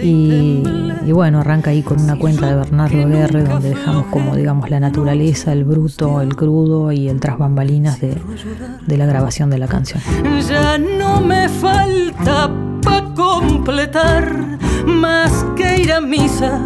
Y, 0.03 0.63
bueno, 1.11 1.39
arranca 1.39 1.71
ahí 1.71 1.81
con 1.81 1.99
una 2.01 2.17
cuenta 2.17 2.47
de 2.47 2.55
Bernardo 2.55 3.07
Guerre, 3.07 3.43
donde 3.43 3.69
dejamos 3.69 4.05
como, 4.07 4.35
digamos, 4.35 4.69
la 4.69 4.79
naturaleza, 4.79 5.51
el 5.51 5.63
bruto, 5.63 6.21
el 6.21 6.35
crudo 6.35 6.91
y 6.91 7.09
el 7.09 7.19
tras 7.19 7.37
bambalinas 7.37 7.99
de, 7.99 8.15
de 8.85 8.97
la 8.97 9.05
grabación 9.05 9.49
de 9.49 9.57
la 9.57 9.67
canción. 9.67 10.01
Ya 10.47 10.77
no 10.77 11.21
me 11.21 11.49
falta 11.49 12.51
para 12.83 13.13
completar 13.13 14.57
más 14.85 15.45
que 15.55 15.81
ir 15.81 15.91
a 15.91 16.01
misa, 16.01 16.61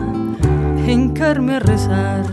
encarme 0.86 1.56
a 1.56 1.60
rezar. 1.60 2.24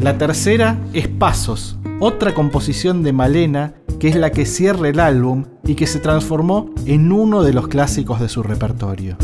La 0.00 0.16
tercera 0.16 0.78
es 0.94 1.08
Pasos, 1.08 1.76
otra 2.00 2.32
composición 2.32 3.02
de 3.02 3.12
Malena 3.12 3.74
que 4.00 4.08
es 4.08 4.16
la 4.16 4.32
que 4.32 4.46
cierra 4.46 4.88
el 4.88 4.98
álbum 4.98 5.44
y 5.62 5.74
que 5.74 5.86
se 5.86 6.00
transformó 6.00 6.70
en 6.86 7.12
uno 7.12 7.42
de 7.42 7.52
los 7.52 7.68
clásicos 7.68 8.18
de 8.18 8.30
su 8.30 8.42
repertorio. 8.42 9.16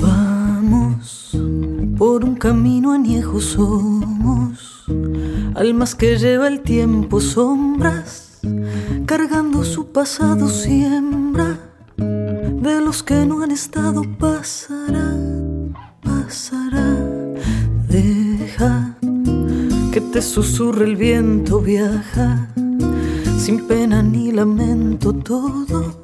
Vamos 0.00 1.38
por 1.96 2.24
un 2.24 2.34
camino 2.34 2.92
añejo 2.92 3.40
somos, 3.40 4.84
almas 5.54 5.94
que 5.94 6.18
lleva 6.18 6.48
el 6.48 6.62
tiempo 6.62 7.20
sombras, 7.20 8.40
cargando 9.06 9.62
su 9.62 9.92
pasado 9.92 10.48
siembra, 10.48 11.56
de 11.96 12.80
los 12.80 13.04
que 13.04 13.24
no 13.24 13.40
han 13.40 13.52
estado 13.52 14.02
pasará, 14.18 15.14
pasará, 16.02 16.96
deja 17.88 18.96
que 19.92 20.00
te 20.00 20.20
susurre 20.20 20.86
el 20.86 20.96
viento, 20.96 21.60
viaja 21.60 22.53
sin 23.44 23.66
pena 23.66 24.02
ni 24.02 24.32
lamento 24.32 25.12
todo 25.12 25.94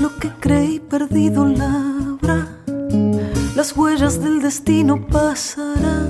lo 0.00 0.18
que 0.18 0.28
creí 0.40 0.80
perdido 0.80 1.46
labra. 1.46 2.48
Las 3.54 3.76
huellas 3.76 4.20
del 4.20 4.42
destino 4.42 5.06
pasará, 5.06 6.04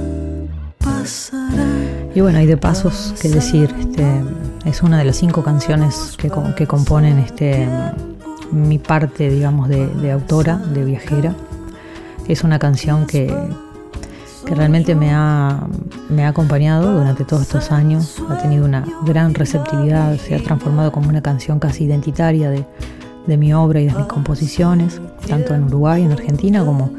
pasará. 0.79 1.67
Y 2.15 2.23
bueno, 2.23 2.39
hay 2.39 2.47
de 2.47 2.57
pasos 2.57 3.13
que 3.21 3.29
decir, 3.29 3.75
este, 3.79 4.07
es 4.65 4.83
una 4.83 4.97
de 4.97 5.05
las 5.05 5.17
cinco 5.17 5.45
canciones 5.45 6.15
que, 6.17 6.33
que 6.57 6.67
componen 6.67 7.19
este, 7.19 7.69
mi 8.51 8.79
parte, 8.79 9.29
digamos, 9.29 9.69
de, 9.69 9.87
de 9.87 10.13
autora, 10.13 10.57
de 10.57 10.83
viajera. 10.83 11.37
Es 12.27 12.43
una 12.43 12.59
canción 12.59 13.07
que, 13.07 13.31
que 14.45 14.55
realmente 14.55 14.95
me 14.95 15.11
ha, 15.13 15.67
me 16.09 16.25
ha 16.25 16.29
acompañado 16.29 16.93
durante 16.93 17.25
todos 17.25 17.43
estos 17.43 17.71
años, 17.71 18.23
ha 18.29 18.39
tenido 18.39 18.65
una 18.65 18.85
gran 19.05 19.35
receptividad, 19.35 20.17
se 20.17 20.35
ha 20.35 20.43
transformado 20.43 20.93
como 20.93 21.09
una 21.09 21.23
canción 21.23 21.59
casi 21.59 21.85
identitaria 21.85 22.51
de, 22.51 22.65
de 23.27 23.37
mi 23.37 23.53
obra 23.53 23.81
y 23.81 23.87
de 23.87 23.95
mis 23.95 24.07
composiciones, 24.07 25.01
tanto 25.29 25.55
en 25.55 25.65
Uruguay, 25.65 26.03
en 26.03 26.13
Argentina, 26.13 26.65
como, 26.65 26.91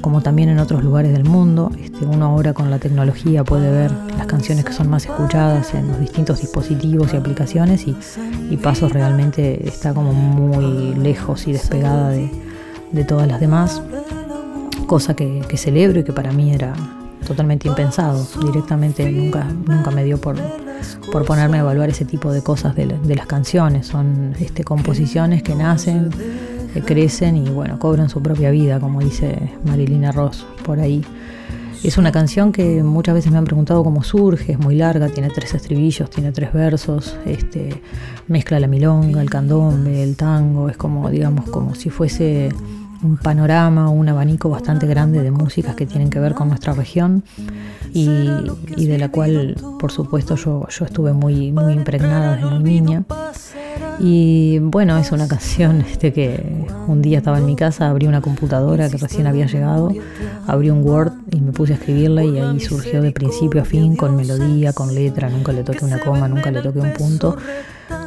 como 0.00 0.20
también 0.20 0.48
en 0.48 0.58
otros 0.58 0.82
lugares 0.82 1.12
del 1.12 1.24
mundo. 1.24 1.70
Este, 1.80 2.04
uno 2.04 2.26
ahora 2.26 2.52
con 2.54 2.70
la 2.70 2.78
tecnología 2.78 3.44
puede 3.44 3.70
ver 3.70 3.92
las 4.16 4.26
canciones 4.26 4.64
que 4.64 4.72
son 4.72 4.88
más 4.88 5.04
escuchadas 5.06 5.74
en 5.74 5.88
los 5.88 6.00
distintos 6.00 6.40
dispositivos 6.40 7.12
y 7.14 7.16
aplicaciones 7.16 7.86
y, 7.86 7.96
y 8.50 8.56
Pasos 8.56 8.92
realmente 8.92 9.66
está 9.68 9.94
como 9.94 10.12
muy 10.12 10.94
lejos 10.94 11.46
y 11.46 11.52
despegada 11.52 12.10
de, 12.10 12.30
de 12.92 13.04
todas 13.04 13.28
las 13.28 13.40
demás 13.40 13.82
cosa 14.90 15.14
que, 15.14 15.44
celebro 15.56 16.00
y 16.00 16.02
que 16.02 16.12
para 16.12 16.32
mí 16.32 16.52
era 16.52 16.74
totalmente 17.24 17.68
impensado. 17.68 18.26
Directamente 18.44 19.08
nunca, 19.08 19.44
nunca 19.44 19.92
me 19.92 20.02
dio 20.02 20.20
por, 20.20 20.34
por 21.12 21.24
ponerme 21.24 21.58
a 21.58 21.60
evaluar 21.60 21.88
ese 21.90 22.04
tipo 22.04 22.32
de 22.32 22.42
cosas 22.42 22.74
de, 22.74 22.98
las 23.14 23.26
canciones. 23.26 23.86
Son 23.86 24.34
este, 24.40 24.64
composiciones 24.64 25.44
que 25.44 25.54
nacen, 25.54 26.10
que 26.74 26.82
crecen 26.82 27.36
y 27.36 27.50
bueno, 27.50 27.78
cobran 27.78 28.08
su 28.08 28.20
propia 28.20 28.50
vida, 28.50 28.80
como 28.80 28.98
dice 28.98 29.38
Marilina 29.64 30.10
Ross 30.10 30.44
por 30.64 30.80
ahí. 30.80 31.04
Es 31.84 31.96
una 31.96 32.10
canción 32.10 32.50
que 32.50 32.82
muchas 32.82 33.14
veces 33.14 33.30
me 33.30 33.38
han 33.38 33.44
preguntado 33.44 33.84
cómo 33.84 34.02
surge, 34.02 34.52
es 34.54 34.58
muy 34.58 34.74
larga, 34.74 35.08
tiene 35.08 35.30
tres 35.30 35.54
estribillos, 35.54 36.10
tiene 36.10 36.32
tres 36.32 36.52
versos, 36.52 37.16
este, 37.26 37.80
mezcla 38.26 38.58
la 38.58 38.66
milonga, 38.66 39.22
el 39.22 39.30
candombe, 39.30 40.02
el 40.02 40.16
tango, 40.16 40.68
es 40.68 40.76
como, 40.76 41.08
digamos, 41.10 41.48
como 41.48 41.76
si 41.76 41.90
fuese 41.90 42.48
un 43.02 43.16
panorama, 43.16 43.88
un 43.88 44.08
abanico 44.08 44.50
bastante 44.50 44.86
grande 44.86 45.22
de 45.22 45.30
músicas 45.30 45.74
que 45.74 45.86
tienen 45.86 46.10
que 46.10 46.20
ver 46.20 46.34
con 46.34 46.48
nuestra 46.48 46.72
región 46.74 47.24
y, 47.92 48.04
de 48.04 48.98
la 48.98 49.10
cual, 49.10 49.56
por 49.78 49.90
supuesto, 49.90 50.36
yo, 50.36 50.66
yo 50.68 50.84
estuve 50.84 51.12
muy, 51.12 51.52
muy 51.52 51.72
impregnada 51.72 52.36
desde 52.36 52.50
muy 52.50 52.62
niña. 52.62 53.04
Y 53.98 54.58
bueno, 54.60 54.96
es 54.96 55.12
una 55.12 55.28
canción 55.28 55.82
este, 55.82 56.12
que 56.12 56.66
un 56.86 57.02
día 57.02 57.18
estaba 57.18 57.38
en 57.38 57.46
mi 57.46 57.56
casa, 57.56 57.88
abrí 57.88 58.06
una 58.06 58.20
computadora 58.20 58.88
que 58.88 58.96
recién 58.96 59.26
había 59.26 59.46
llegado, 59.46 59.92
abrí 60.46 60.70
un 60.70 60.82
Word 60.82 61.12
y 61.30 61.40
me 61.40 61.52
puse 61.52 61.74
a 61.74 61.76
escribirla 61.76 62.24
y 62.24 62.38
ahí 62.38 62.60
surgió 62.60 63.02
de 63.02 63.12
principio 63.12 63.60
a 63.60 63.64
fin 63.64 63.96
con 63.96 64.16
melodía, 64.16 64.72
con 64.72 64.94
letra, 64.94 65.28
nunca 65.28 65.52
le 65.52 65.64
toqué 65.64 65.84
una 65.84 66.00
coma, 66.00 66.28
nunca 66.28 66.50
le 66.50 66.62
toqué 66.62 66.80
un 66.80 66.92
punto, 66.92 67.36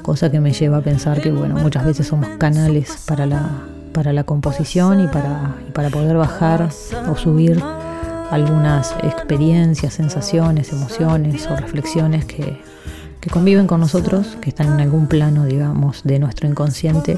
cosa 0.02 0.32
que 0.32 0.40
me 0.40 0.52
lleva 0.52 0.78
a 0.78 0.82
pensar 0.82 1.22
que 1.22 1.32
bueno, 1.32 1.56
muchas 1.56 1.86
veces 1.86 2.08
somos 2.08 2.28
canales 2.40 3.04
para 3.06 3.28
la, 3.28 3.52
para 3.94 4.12
la 4.12 4.24
composición 4.24 5.00
y 5.00 5.08
para, 5.08 5.56
para 5.74 5.90
poder 5.90 6.18
bajar 6.18 6.70
o 7.10 7.16
subir 7.16 7.62
algunas 8.34 8.96
experiencias, 9.04 9.94
sensaciones, 9.94 10.72
emociones 10.72 11.48
o 11.48 11.56
reflexiones 11.56 12.26
que, 12.26 12.60
conviven 13.32 13.68
con 13.68 13.80
nosotros, 13.80 14.38
que 14.42 14.50
están 14.50 14.74
en 14.74 14.82
algún 14.82 15.08
plano, 15.08 15.46
digamos, 15.46 16.04
de 16.04 16.20
nuestro 16.20 16.48
inconsciente 16.48 17.18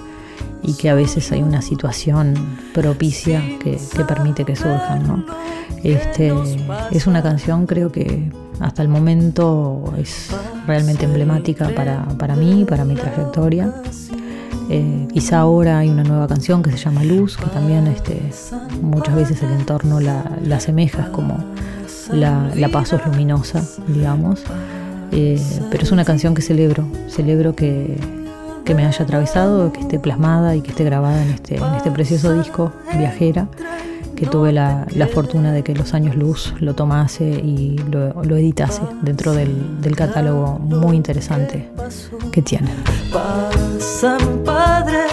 y 0.62 0.74
que 0.75 0.89
a 0.89 0.94
veces 0.94 1.32
hay 1.32 1.41
una 1.41 1.63
situación 1.63 2.36
propicia 2.74 3.41
que, 3.60 3.79
permite 4.05 4.46
que 4.46 4.55
surjan. 4.55 5.25
Este, 5.84 6.34
es 6.91 7.08
una 7.08 7.24
canción, 7.24 7.65
creo 7.65 7.91
que 7.91 8.29
hasta 8.60 8.82
el 8.82 8.88
momento 8.88 9.94
es 9.98 10.29
realmente 10.67 11.05
emblemática 11.05 11.70
para, 11.70 12.05
para 12.20 12.36
mí, 12.36 12.65
para 12.65 12.86
mi 12.86 12.96
trayectoria. 12.96 13.74
Eh, 14.70 15.08
quizá 15.14 15.40
ahora 15.40 15.80
hay 15.80 15.90
una 15.90 16.04
nueva 16.04 16.28
canción 16.28 16.64
que 16.64 16.72
se 16.72 16.78
llama 16.78 17.04
Luz, 17.04 17.38
que 17.38 17.46
también 17.48 17.88
este, 17.88 18.20
muchas 18.82 19.16
veces 19.16 19.42
el 19.44 19.52
entorno 19.52 20.00
la, 20.00 20.24
la 20.44 20.58
asemeja, 20.58 21.04
es 21.04 21.10
como 21.10 21.38
la, 22.12 22.52
la 22.56 22.68
es 22.68 23.06
luminosa, 23.06 23.64
digamos. 23.88 24.44
Eh, 25.12 25.42
pero 25.70 25.84
es 25.84 25.92
una 25.92 26.04
canción 26.04 26.34
que 26.34 26.42
celebro, 26.42 26.86
celebro 27.08 27.56
que, 27.56 27.98
me 28.76 28.86
haya 28.86 29.04
atravesado, 29.04 29.72
que 29.72 29.82
esté 29.82 30.00
plasmada 30.00 30.56
y 30.56 30.62
que 30.62 30.72
esté 30.72 30.84
grabada 30.84 31.22
en 31.24 31.30
este, 31.30 31.58
en 31.58 31.76
este 31.76 31.92
precioso 31.92 32.34
disco, 32.34 32.72
Viajera, 32.98 33.48
que 34.16 34.26
tuve 34.26 34.52
la, 34.52 34.88
la 34.96 35.08
fortuna 35.08 35.52
de 35.52 35.64
que 35.64 35.76
los 35.76 35.94
años 35.94 36.16
luz 36.16 36.54
lo 36.60 36.74
tomase 36.74 37.26
y 37.26 37.78
lo, 37.92 38.24
lo 38.24 38.36
editase 38.36 38.82
dentro 39.04 39.34
del, 39.34 39.96
catálogo 39.96 40.58
muy 40.60 40.96
interesante 40.96 41.70
que 42.32 42.42
tiene. 42.42 42.70
Pasan 43.16 44.44
padres, 44.44 45.10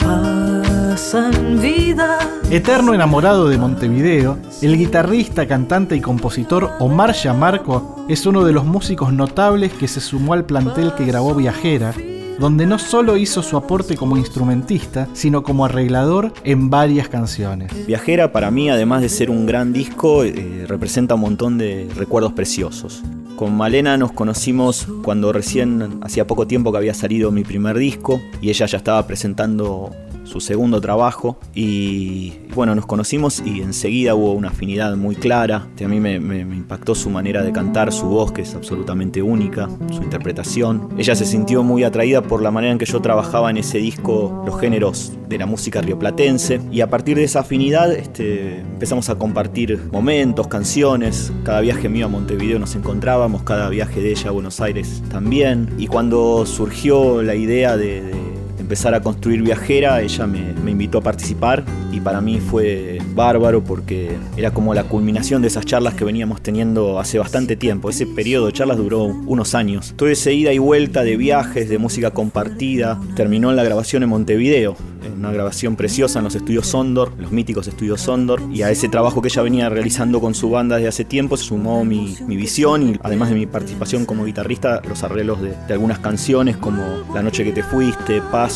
pasan 0.00 1.60
vida. 1.62 2.18
Eterno 2.50 2.94
enamorado 2.94 3.48
de 3.48 3.58
Montevideo, 3.58 4.38
el 4.60 4.76
guitarrista, 4.76 5.46
cantante 5.46 5.94
y 5.94 6.00
compositor 6.00 6.72
Omar 6.80 7.12
Yamarco 7.12 8.04
es 8.08 8.26
uno 8.26 8.44
de 8.44 8.52
los 8.52 8.64
músicos 8.64 9.12
notables 9.12 9.72
que 9.72 9.86
se 9.86 10.00
sumó 10.00 10.32
al 10.32 10.46
plantel 10.46 10.94
que 10.96 11.04
grabó 11.04 11.36
Viajera 11.36 11.94
donde 12.38 12.66
no 12.66 12.78
solo 12.78 13.16
hizo 13.16 13.42
su 13.42 13.56
aporte 13.56 13.96
como 13.96 14.16
instrumentista, 14.16 15.08
sino 15.12 15.42
como 15.42 15.64
arreglador 15.64 16.32
en 16.44 16.70
varias 16.70 17.08
canciones. 17.08 17.72
Viajera 17.86 18.32
para 18.32 18.50
mí, 18.50 18.70
además 18.70 19.02
de 19.02 19.08
ser 19.08 19.30
un 19.30 19.46
gran 19.46 19.72
disco, 19.72 20.24
eh, 20.24 20.64
representa 20.66 21.14
un 21.14 21.22
montón 21.22 21.58
de 21.58 21.88
recuerdos 21.94 22.32
preciosos. 22.32 23.02
Con 23.36 23.56
Malena 23.56 23.96
nos 23.96 24.12
conocimos 24.12 24.86
cuando 25.02 25.32
recién 25.32 25.98
hacía 26.02 26.26
poco 26.26 26.46
tiempo 26.46 26.70
que 26.70 26.78
había 26.78 26.94
salido 26.94 27.32
mi 27.32 27.42
primer 27.42 27.76
disco 27.76 28.20
y 28.40 28.50
ella 28.50 28.66
ya 28.66 28.78
estaba 28.78 29.04
presentando 29.06 29.90
su 30.24 30.40
segundo 30.40 30.80
trabajo 30.80 31.38
y 31.54 32.32
bueno, 32.54 32.74
nos 32.74 32.86
conocimos 32.86 33.42
y 33.44 33.60
enseguida 33.60 34.14
hubo 34.14 34.32
una 34.32 34.48
afinidad 34.48 34.96
muy 34.96 35.16
clara. 35.16 35.68
A 35.84 35.88
mí 35.88 36.00
me, 36.00 36.14
impactó 36.16 36.94
su 36.94 37.10
manera 37.10 37.42
de 37.42 37.52
cantar, 37.52 37.92
su 37.92 38.06
voz 38.06 38.32
que 38.32 38.42
es 38.42 38.54
absolutamente 38.54 39.22
única, 39.22 39.68
su 39.90 40.02
interpretación. 40.02 40.88
Ella 40.98 41.14
se 41.14 41.26
sintió 41.26 41.62
muy 41.62 41.84
atraída 41.84 42.22
por 42.22 42.42
la 42.42 42.50
manera 42.50 42.72
en 42.72 42.78
que 42.78 42.86
yo 42.86 43.00
trabajaba 43.00 43.50
en 43.50 43.58
ese 43.58 43.78
disco 43.78 44.42
los 44.46 44.58
géneros 44.58 45.12
de 45.28 45.38
la 45.38 45.46
música 45.46 45.80
rioplatense 45.80 46.60
y 46.70 46.80
a 46.80 46.88
partir 46.88 47.16
de 47.16 47.24
esa 47.24 47.40
afinidad 47.40 47.92
este, 47.92 48.60
empezamos 48.60 49.08
a 49.10 49.16
compartir 49.16 49.80
momentos, 49.92 50.46
canciones. 50.48 51.32
Cada 51.44 51.60
viaje 51.60 51.88
mío 51.88 52.06
a 52.06 52.08
Montevideo 52.08 52.58
nos 52.58 52.74
encontrábamos, 52.76 53.42
cada 53.42 53.68
viaje 53.68 54.00
de 54.00 54.10
ella 54.10 54.28
a 54.28 54.32
Buenos 54.32 54.60
Aires 54.60 55.02
también. 55.10 55.74
Y 55.78 55.86
cuando 55.86 56.46
surgió 56.46 57.22
la 57.22 57.34
idea 57.34 57.76
de, 57.76 58.02
de 58.02 58.23
empezar 58.64 58.94
a 58.94 59.02
construir 59.02 59.42
viajera, 59.42 60.00
ella 60.00 60.26
me, 60.26 60.70
invitó 60.70 60.98
a 60.98 61.00
participar 61.02 61.64
y 61.92 62.00
para 62.00 62.22
mí 62.22 62.40
fue 62.40 62.98
bárbaro 63.14 63.62
porque 63.62 64.16
era 64.36 64.52
como 64.52 64.72
la 64.72 64.84
culminación 64.84 65.42
de 65.42 65.48
esas 65.48 65.66
charlas 65.66 65.94
que 65.94 66.04
veníamos 66.04 66.42
teniendo 66.42 66.98
hace 66.98 67.18
bastante 67.18 67.56
tiempo. 67.56 67.90
Ese 67.90 68.06
periodo 68.06 68.46
de 68.46 68.52
charlas 68.52 68.78
duró 68.78 69.04
unos 69.04 69.54
años. 69.54 69.92
Toda 69.96 70.10
esa 70.10 70.30
ida 70.30 70.52
y 70.52 70.58
vuelta 70.58 71.04
de 71.04 71.16
viajes, 71.18 71.68
de 71.68 71.76
música 71.76 72.10
compartida, 72.10 72.98
terminó 73.14 73.50
en 73.50 73.56
la 73.56 73.64
grabación 73.64 74.02
en 74.02 74.08
Montevideo, 74.08 74.76
una 75.16 75.30
grabación 75.30 75.76
preciosa 75.76 76.18
en 76.18 76.24
los 76.24 76.34
estudios 76.34 76.66
Sondor, 76.66 77.12
los 77.18 77.30
míticos 77.30 77.68
estudios 77.68 78.00
Sondor, 78.00 78.40
y 78.50 78.62
a 78.62 78.70
ese 78.70 78.88
trabajo 78.88 79.20
que 79.20 79.28
ella 79.28 79.42
venía 79.42 79.68
realizando 79.68 80.20
con 80.20 80.34
su 80.34 80.50
banda 80.50 80.76
desde 80.76 80.88
hace 80.88 81.04
tiempo 81.04 81.36
se 81.36 81.44
sumó 81.44 81.84
mi, 81.84 82.16
mi 82.26 82.36
visión 82.36 82.90
y 82.90 82.96
además 83.02 83.28
de 83.28 83.36
mi 83.36 83.46
participación 83.46 84.06
como 84.06 84.24
guitarrista, 84.24 84.80
los 84.88 85.02
arreglos 85.02 85.42
de, 85.42 85.50
de 85.50 85.72
algunas 85.74 85.98
canciones 85.98 86.56
como 86.56 86.82
La 87.14 87.22
noche 87.22 87.44
que 87.44 87.52
te 87.52 87.62
fuiste, 87.62 88.22
Paz, 88.32 88.53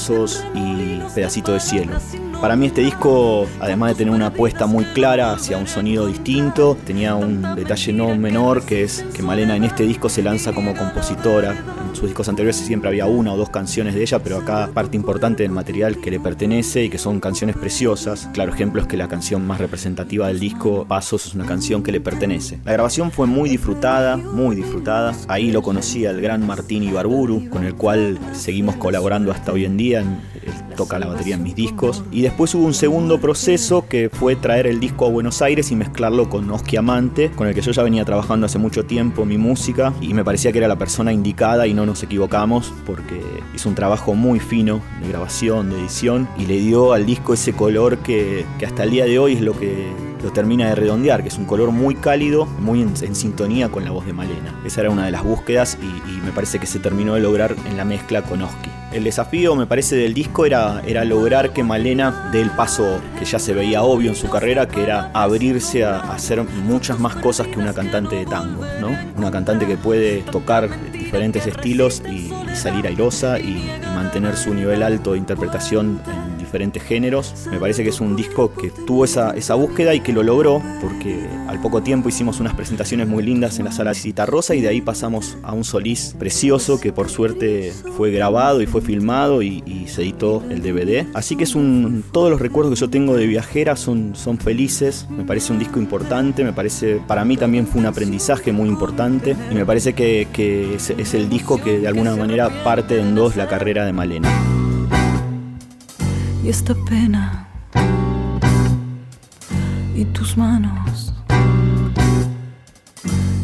y 0.55 1.03
Pedacito 1.15 1.53
de 1.53 1.61
Cielo. 1.61 2.28
Para 2.41 2.55
mí 2.55 2.67
este 2.67 2.83
disco, 2.83 3.47
además 3.59 3.91
de 3.91 3.95
tener 3.97 4.15
una 4.15 4.29
apuesta 4.29 4.67
muy 4.67 4.85
clara 4.85 5.33
hacia 5.33 5.59
un 5.59 5.67
sonido 5.67 6.07
distinto, 6.07 6.77
tenía 6.87 7.17
un 7.17 7.43
detalle 7.57 7.93
no 7.93 8.15
menor 8.15 8.63
que 8.63 8.85
es 8.85 9.05
que 9.13 9.25
Malena 9.25 9.57
en 9.57 9.65
este 9.65 9.83
disco 9.83 10.09
se 10.09 10.23
lanza 10.23 10.53
como 10.53 10.77
compositora. 10.77 11.51
En 11.89 11.97
sus 11.97 12.05
discos 12.05 12.29
anteriores 12.29 12.55
siempre 12.55 12.91
había 12.91 13.07
una 13.07 13.33
o 13.33 13.37
dos 13.37 13.51
canciones 13.51 13.97
de 13.97 14.03
ella, 14.03 14.21
pero 14.21 14.39
acá 14.39 14.71
parte 14.73 14.97
importante 14.97 15.43
del 15.43 15.51
material 15.51 16.01
que 16.01 16.13
le 16.13 16.21
pertenece 16.21 16.85
y 16.85 16.91
que 16.91 16.99
son 16.99 17.19
canciones 17.19 17.57
preciosas. 17.57 18.29
Claro 18.33 18.55
ejemplo 18.55 18.81
es 18.81 18.87
que 18.87 18.97
la 18.97 19.09
canción 19.09 19.45
más 19.45 19.59
representativa 19.59 20.29
del 20.29 20.39
disco, 20.39 20.87
Pasos, 20.87 21.27
es 21.27 21.35
una 21.35 21.45
canción 21.45 21.83
que 21.83 21.91
le 21.91 22.01
pertenece. 22.01 22.61
La 22.65 22.73
grabación 22.73 23.11
fue 23.11 23.27
muy 23.27 23.51
disfrutada, 23.51 24.17
muy 24.17 24.55
disfrutada. 24.55 25.13
Ahí 25.27 25.51
lo 25.51 25.61
conocí 25.61 26.07
al 26.07 26.21
gran 26.21 26.47
Martín 26.47 26.85
Ibarburu, 26.85 27.49
con 27.49 27.65
el 27.65 27.75
cual 27.75 28.17
seguimos 28.33 28.77
colaborando 28.77 29.33
hasta 29.33 29.51
hoy 29.51 29.65
en 29.65 29.77
día. 29.77 30.05
Toca 30.77 30.99
la 30.99 31.07
batería 31.07 31.37
en 31.37 31.43
mis 31.43 31.55
discos. 31.55 32.03
Y 32.11 32.23
después 32.23 32.55
hubo 32.55 32.65
un 32.65 32.75
segundo 32.75 33.21
proceso 33.21 33.87
que 33.89 34.11
fue 34.11 34.37
traer 34.37 34.67
el 34.67 34.81
disco 34.81 35.07
a 35.07 35.11
Buenos 35.11 35.43
Aires 35.43 35.71
y 35.71 35.77
mezclarlo 35.77 36.29
con 36.29 36.51
Oski 36.51 36.77
Amante, 36.77 37.31
con 37.31 37.49
el 37.49 37.55
que 37.55 37.61
yo 37.61 37.73
ya 37.73 37.83
venía 37.83 38.05
trabajando 38.05 38.47
hace 38.47 38.59
mucho 38.59 38.85
tiempo 38.85 39.25
mi 39.25 39.39
música 39.39 39.93
y 40.01 40.15
me 40.15 40.25
parecía 40.25 40.53
que 40.53 40.59
era 40.59 40.69
la 40.69 40.77
persona 40.77 41.13
indicada 41.13 41.67
y 41.67 41.75
no 41.75 41.87
nos 41.87 42.03
equivocamos 42.03 42.73
porque 42.87 43.21
hizo 43.55 43.69
un 43.69 43.75
trabajo 43.75 44.15
muy 44.15 44.41
fino 44.41 44.81
de 45.01 45.09
grabación, 45.09 45.71
de 45.71 45.81
edición 45.81 46.29
y 46.39 46.47
le 46.47 46.59
dio 46.59 46.93
al 46.93 47.07
disco 47.07 47.35
ese 47.35 47.53
color 47.53 47.99
que, 47.99 48.45
que 48.59 48.67
hasta 48.67 48.85
el 48.85 48.91
día 48.91 49.05
de 49.05 49.19
hoy 49.19 49.35
es 49.35 49.41
lo 49.41 49.59
que 49.59 50.08
lo 50.23 50.33
termina 50.33 50.69
de 50.69 50.75
redondear, 50.75 51.23
que 51.23 51.29
es 51.29 51.39
un 51.39 51.45
color 51.45 51.71
muy 51.71 51.95
cálido, 51.95 52.47
muy 52.47 52.83
en, 52.83 52.97
sintonía 53.15 53.69
con 53.69 53.85
la 53.85 53.91
voz 53.91 54.07
de 54.07 54.13
Malena. 54.13 54.61
Esa 54.65 54.83
era 54.83 54.91
una 54.91 55.05
de 55.05 55.11
las 55.11 55.25
búsquedas 55.25 55.79
y, 55.81 56.19
me 56.19 56.33
parece 56.33 56.59
que 56.59 56.67
se 56.67 56.79
terminó 56.79 57.15
de 57.15 57.21
lograr 57.21 57.55
en 57.67 57.77
la 57.77 57.85
mezcla 57.85 58.23
con 58.23 58.43
Oski. 58.43 58.71
El 58.93 59.05
desafío, 59.05 59.55
me 59.55 59.67
parece, 59.67 59.97
del 59.97 60.15
disco 60.15 60.47
era, 60.47 60.83
era 60.87 61.05
lograr 61.05 61.53
que 61.53 61.63
Malena 61.63 62.31
dé 62.33 62.41
el 62.41 62.51
paso 62.51 63.01
que 63.19 63.25
ya 63.25 63.39
se 63.39 63.55
veía 63.55 63.83
obvio 63.83 64.11
en 64.11 64.17
su 64.17 64.29
carrera, 64.29 64.67
que 64.67 64.83
era 64.83 65.11
abrirse 65.15 65.85
a, 65.85 66.01
hacer 66.13 66.43
muchas 66.43 66.99
más 66.99 67.15
cosas 67.17 67.47
que 67.49 67.59
una 67.59 67.73
cantante 67.73 68.17
de 68.17 68.27
tango, 68.27 68.65
¿no? 68.81 68.91
Una 69.17 69.31
cantante 69.31 69.67
que 69.67 69.77
puede 69.77 70.23
tocar 70.23 70.69
diferentes 70.93 71.47
estilos 71.47 72.03
y, 72.11 72.33
salir 72.55 72.87
airosa 72.87 73.39
y, 73.39 73.71
mantener 73.95 74.37
su 74.37 74.55
nivel 74.55 74.83
alto 74.83 75.13
de 75.13 75.19
interpretación 75.19 76.01
diferentes 76.49 76.83
géneros. 76.83 77.35
Me 77.51 77.59
parece 77.59 77.83
que 77.83 77.91
es 77.91 78.01
un 78.01 78.17
disco 78.17 78.55
que 78.55 78.71
tuvo 78.71 79.05
esa, 79.05 79.33
esa 79.33 79.55
búsqueda 79.55 79.95
y 79.95 80.01
que 80.01 80.15
lo 80.15 80.23
logró, 80.23 80.63
porque 80.81 81.21
al 81.47 81.61
poco 81.61 81.83
tiempo 81.83 82.09
hicimos 82.09 82.41
unas 82.41 82.55
presentaciones 82.55 83.07
muy 83.07 83.23
lindas 83.23 83.59
en 83.59 83.67
la 83.67 83.73
sala 83.73 83.93
Citarrosa 83.93 84.55
y 84.55 84.63
de 84.63 84.69
ahí 84.69 84.81
pasamos 84.81 85.37
a 85.43 85.53
un 85.53 85.65
Solís 85.65 86.15
precioso 86.19 86.81
que 86.81 86.91
por 86.91 87.11
suerte 87.11 87.73
fue 87.97 88.11
grabado 88.11 88.63
y 88.63 88.67
fue 88.67 88.81
filmado 88.81 89.43
y, 89.43 89.63
se 89.89 90.03
editó 90.03 90.43
el 90.51 90.63
DVD. 90.63 91.07
Así 91.15 91.37
que 91.37 91.45
es 91.45 91.55
un. 91.55 92.05
Todos 92.13 92.31
los 92.31 92.41
recuerdos 92.41 92.75
que 92.75 92.81
yo 92.81 92.91
tengo 92.91 93.17
de 93.17 93.27
viajera 93.27 93.75
son, 93.77 94.15
son 94.15 94.39
felices. 94.39 95.07
Me 95.11 95.25
parece 95.25 95.53
un 95.53 95.59
disco 95.59 95.79
importante, 95.79 96.45
me 96.45 96.53
parece. 96.53 97.01
Para 97.07 97.25
mí 97.25 97.37
también 97.37 97.67
fue 97.67 97.81
un 97.81 97.87
aprendizaje 97.87 98.53
muy 98.53 98.69
importante 98.69 99.35
y 99.51 99.55
me 99.55 99.65
parece 99.65 99.95
que, 99.95 100.27
es 100.75 101.15
el 101.15 101.29
disco 101.29 101.61
que 101.61 101.79
de 101.79 101.89
alguna 101.89 102.17
manera 102.17 102.51
parte 102.65 103.01
en 103.01 103.15
dos 103.15 103.37
la 103.37 103.49
carrera 103.49 103.85
de 103.85 103.93
Malena 103.93 104.58
esta 106.49 106.75
pena 106.75 107.47
y 109.95 110.07
tus 110.07 110.39
manos 110.39 111.13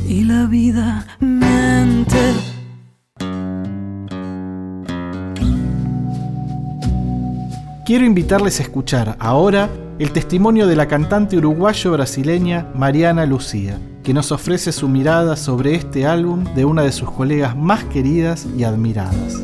y 0.09 0.25
la 0.25 0.47
vida 0.47 1.07
mente. 1.21 2.17
Quiero 7.85 8.07
invitarles 8.07 8.61
a 8.61 8.63
escuchar 8.63 9.17
ahora 9.21 9.69
el 9.99 10.11
testimonio 10.13 10.67
de 10.67 10.77
la 10.77 10.89
cantante 10.89 11.37
uruguayo-brasileña 11.37 12.69
Mariana 12.75 13.27
Lucía, 13.27 13.79
que 14.03 14.15
nos 14.15 14.33
ofrece 14.33 14.73
su 14.73 14.89
mirada 14.89 15.37
sobre 15.37 15.75
este 15.75 16.07
álbum 16.07 16.45
de 16.55 16.65
una 16.65 16.81
de 16.81 16.93
sus 16.93 17.11
colegas 17.11 17.55
más 17.55 17.85
queridas 17.85 18.47
y 18.57 18.65
admiradas. 18.65 19.43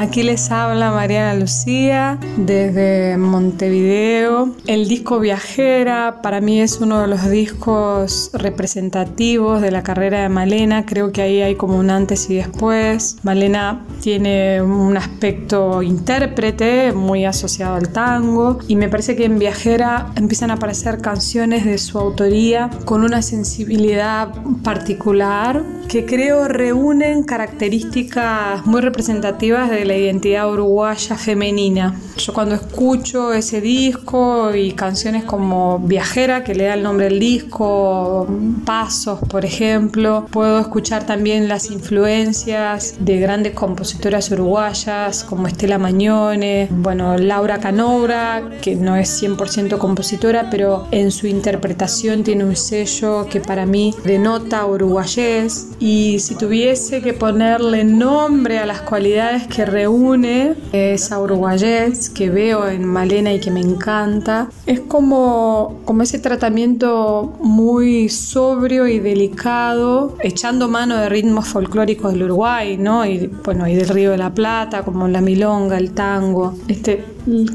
Aquí 0.00 0.22
les 0.22 0.50
habla 0.50 0.90
Mariana 0.92 1.34
Lucía 1.34 2.18
desde 2.38 3.18
Montevideo. 3.18 4.54
El 4.66 4.88
disco 4.88 5.20
Viajera 5.20 6.22
para 6.22 6.40
mí 6.40 6.62
es 6.62 6.80
uno 6.80 7.02
de 7.02 7.06
los 7.06 7.28
discos 7.28 8.30
representativos 8.32 9.60
de 9.60 9.70
la 9.70 9.82
carrera 9.82 10.22
de 10.22 10.30
Malena. 10.30 10.86
Creo 10.86 11.12
que 11.12 11.20
ahí 11.20 11.42
hay 11.42 11.54
como 11.54 11.78
un 11.78 11.90
antes 11.90 12.30
y 12.30 12.36
después. 12.36 13.18
Malena 13.24 13.84
tiene 14.00 14.62
un 14.62 14.96
aspecto 14.96 15.82
intérprete 15.82 16.94
muy 16.94 17.26
asociado 17.26 17.74
al 17.74 17.90
tango 17.90 18.58
y 18.68 18.76
me 18.76 18.88
parece 18.88 19.16
que 19.16 19.26
en 19.26 19.38
Viajera 19.38 20.12
empiezan 20.16 20.50
a 20.50 20.54
aparecer 20.54 21.02
canciones 21.02 21.66
de 21.66 21.76
su 21.76 21.98
autoría 21.98 22.70
con 22.86 23.04
una 23.04 23.20
sensibilidad 23.20 24.32
particular 24.64 25.62
que 25.90 26.06
creo 26.06 26.46
reúnen 26.46 27.24
características 27.24 28.64
muy 28.64 28.80
representativas 28.80 29.68
de 29.68 29.89
la 29.90 29.96
identidad 29.96 30.48
uruguaya 30.48 31.16
femenina. 31.16 32.00
Yo 32.16 32.32
cuando 32.32 32.54
escucho 32.54 33.32
ese 33.32 33.60
disco 33.60 34.54
y 34.54 34.72
canciones 34.72 35.24
como 35.24 35.80
Viajera, 35.80 36.44
que 36.44 36.54
le 36.54 36.64
da 36.64 36.74
el 36.74 36.84
nombre 36.84 37.06
del 37.06 37.18
disco, 37.18 38.28
Pasos, 38.64 39.18
por 39.28 39.44
ejemplo, 39.44 40.26
puedo 40.30 40.60
escuchar 40.60 41.06
también 41.06 41.48
las 41.48 41.72
influencias 41.72 42.94
de 43.00 43.18
grandes 43.18 43.54
compositoras 43.54 44.30
uruguayas 44.30 45.24
como 45.24 45.48
Estela 45.48 45.78
Mañone, 45.78 46.68
bueno, 46.70 47.18
Laura 47.18 47.58
Canobra, 47.58 48.48
que 48.62 48.76
no 48.76 48.94
es 48.94 49.20
100% 49.20 49.78
compositora, 49.78 50.50
pero 50.50 50.86
en 50.92 51.10
su 51.10 51.26
interpretación 51.26 52.22
tiene 52.22 52.44
un 52.44 52.54
sello 52.54 53.26
que 53.28 53.40
para 53.40 53.66
mí 53.66 53.92
denota 54.04 54.64
uruguayés. 54.66 55.70
Y 55.80 56.20
si 56.20 56.36
tuviese 56.36 57.02
que 57.02 57.12
ponerle 57.12 57.82
nombre 57.82 58.60
a 58.60 58.66
las 58.66 58.82
cualidades 58.82 59.48
que 59.48 59.64
reúne 59.80 60.56
esa 60.72 61.18
uruguayés 61.18 62.10
que 62.10 62.28
veo 62.28 62.68
en 62.68 62.84
Malena 62.84 63.32
y 63.32 63.40
que 63.40 63.50
me 63.50 63.60
encanta, 63.60 64.50
es 64.66 64.80
como, 64.80 65.80
como 65.86 66.02
ese 66.02 66.18
tratamiento 66.18 67.38
muy 67.40 68.10
sobrio 68.10 68.86
y 68.86 68.98
delicado, 68.98 70.16
echando 70.22 70.68
mano 70.68 70.96
de 70.96 71.08
ritmos 71.08 71.48
folclóricos 71.48 72.12
del 72.12 72.24
Uruguay, 72.24 72.76
¿no? 72.76 73.06
Y 73.06 73.30
bueno, 73.42 73.66
y 73.66 73.74
del 73.74 73.88
Río 73.88 74.10
de 74.10 74.18
la 74.18 74.34
Plata, 74.34 74.82
como 74.82 75.08
la 75.08 75.22
milonga, 75.22 75.78
el 75.78 75.92
tango. 75.92 76.54
Este 76.68 77.02
el 77.30 77.54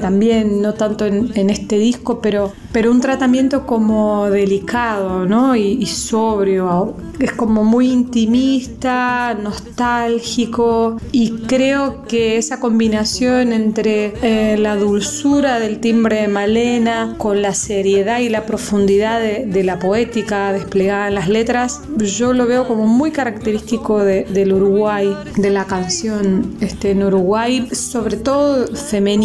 también, 0.00 0.62
no 0.62 0.74
tanto 0.74 1.04
en, 1.06 1.50
este 1.50 1.78
disco, 1.78 2.20
pero, 2.20 2.52
pero 2.72 2.90
un 2.90 3.00
tratamiento 3.00 3.66
como 3.66 4.30
delicado, 4.30 5.26
¿no? 5.26 5.56
Y, 5.56 5.84
sobrio, 5.86 6.94
es 7.18 7.32
como 7.32 7.64
muy 7.64 7.90
intimista, 7.90 9.36
nostálgico, 9.40 10.96
y 11.12 11.30
creo 11.46 12.02
que 12.02 12.36
esa 12.36 12.60
combinación 12.60 13.52
entre 13.52 14.14
eh, 14.22 14.56
la 14.58 14.76
dulzura 14.76 15.58
del 15.58 15.80
timbre 15.80 16.22
de 16.22 16.28
Malena 16.28 17.14
con 17.18 17.42
la 17.42 17.54
seriedad 17.54 18.20
y 18.20 18.28
la 18.28 18.46
profundidad 18.46 19.20
de, 19.20 19.66
la 19.66 19.78
poética 19.78 20.52
desplegada 20.52 21.08
en 21.08 21.14
las 21.16 21.28
letras, 21.28 21.80
yo 21.98 22.32
lo 22.32 22.46
veo 22.46 22.68
como 22.68 22.86
muy 22.86 23.10
característico 23.10 24.00
del 24.04 24.52
Uruguay, 24.52 25.16
de 25.36 25.50
la 25.50 25.64
canción 25.64 26.54
este, 26.60 26.92
en 26.92 27.02
Uruguay, 27.02 27.68
sobre 27.72 28.16
todo 28.16 28.68
femenina 28.76 29.15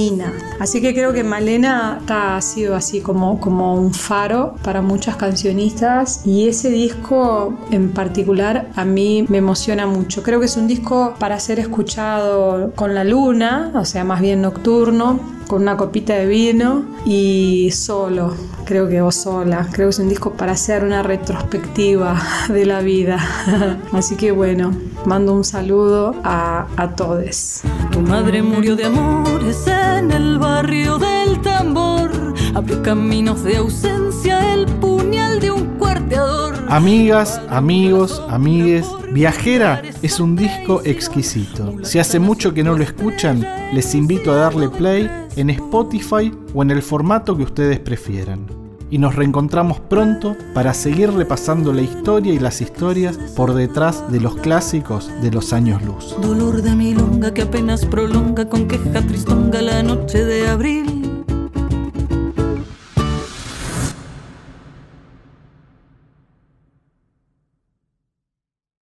Así 0.60 0.82
que 0.82 0.94
creo 0.94 1.14
que 1.14 1.24
Malena 1.24 2.02
ha 2.08 2.42
sido 2.42 2.76
así 2.76 3.02
como, 3.02 3.40
como 3.40 3.76
un 3.76 3.94
faro 3.94 4.56
para 4.64 4.82
muchas 4.82 5.16
cancionistas 5.16 6.26
y 6.26 6.48
ese 6.48 6.70
disco 6.70 7.54
en 7.72 7.92
particular 7.92 8.70
a 8.76 8.86
mí 8.86 9.26
me 9.28 9.40
emociona 9.40 9.88
mucho. 9.88 10.24
Creo 10.24 10.40
que 10.40 10.46
es 10.46 10.58
un 10.58 10.68
disco 10.68 11.16
para 11.20 11.40
ser 11.40 11.60
escuchado 11.60 12.72
con 12.76 12.96
la 12.96 13.04
luna, 13.04 13.72
o 13.76 13.86
sea, 13.86 14.04
más 14.04 14.22
bien 14.22 14.42
nocturno, 14.42 15.20
con 15.48 15.64
una 15.64 15.76
copita 15.76 16.14
de 16.14 16.28
vino 16.28 16.86
y 17.06 17.72
solo, 17.72 18.34
creo 18.72 18.88
que 18.88 19.02
o 19.02 19.12
sola. 19.12 19.68
Creo 19.74 19.88
que 19.88 19.90
es 19.90 20.00
un 20.00 20.08
disco 20.08 20.32
para 20.32 20.54
hacer 20.54 20.86
una 20.86 21.04
retrospectiva 21.04 22.18
de 22.48 22.66
la 22.66 22.80
vida. 22.80 23.20
Así 23.92 24.16
que 24.16 24.32
bueno, 24.32 24.72
mando 25.06 25.34
un 25.34 25.44
saludo 25.44 26.16
a, 26.24 26.68
a 26.78 26.96
todos. 26.96 27.64
Tu 27.92 28.00
madre 28.00 28.42
murió 28.42 28.78
de 28.78 28.86
amores 28.86 29.68
en 29.68 30.10
el 30.12 30.40
barrio 30.40 30.98
del 30.98 31.42
tambor. 31.42 32.12
Abrió 32.56 32.82
caminos 32.82 33.44
de 33.44 33.58
ausencia, 33.58 34.54
el 34.54 34.66
puñal 34.66 35.42
de 35.42 35.52
un 35.52 35.66
cuarteador. 35.78 36.56
Amigas, 36.70 37.42
amigos, 37.50 38.24
amigues, 38.30 38.88
Viajera 39.12 39.82
es 40.02 40.22
un 40.22 40.38
disco 40.38 40.82
exquisito. 40.86 41.76
Si 41.84 42.00
hace 42.00 42.20
mucho 42.20 42.54
que 42.54 42.64
no 42.64 42.74
lo 42.78 42.84
escuchan, 42.84 43.46
les 43.74 43.94
invito 43.96 44.32
a 44.32 44.38
darle 44.38 44.70
play 44.70 45.12
en 45.36 45.50
Spotify 45.50 46.32
o 46.54 46.64
en 46.64 46.72
el 46.72 46.82
formato 46.82 47.36
que 47.36 47.44
ustedes 47.44 47.78
prefieran. 47.80 48.61
Y 48.92 49.00
nos 49.00 49.16
reencontramos 49.16 49.80
pronto 49.80 50.36
para 50.54 50.76
seguir 50.76 51.12
repasando 51.12 51.74
la 51.74 51.82
historia 51.82 52.34
y 52.34 52.40
las 52.40 52.62
historias 52.62 53.18
por 53.36 53.54
detrás 53.54 54.12
de 54.12 54.20
los 54.20 54.36
clásicos 54.36 55.10
de 55.22 55.32
los 55.32 55.54
años 55.54 55.82
luz. 55.82 56.16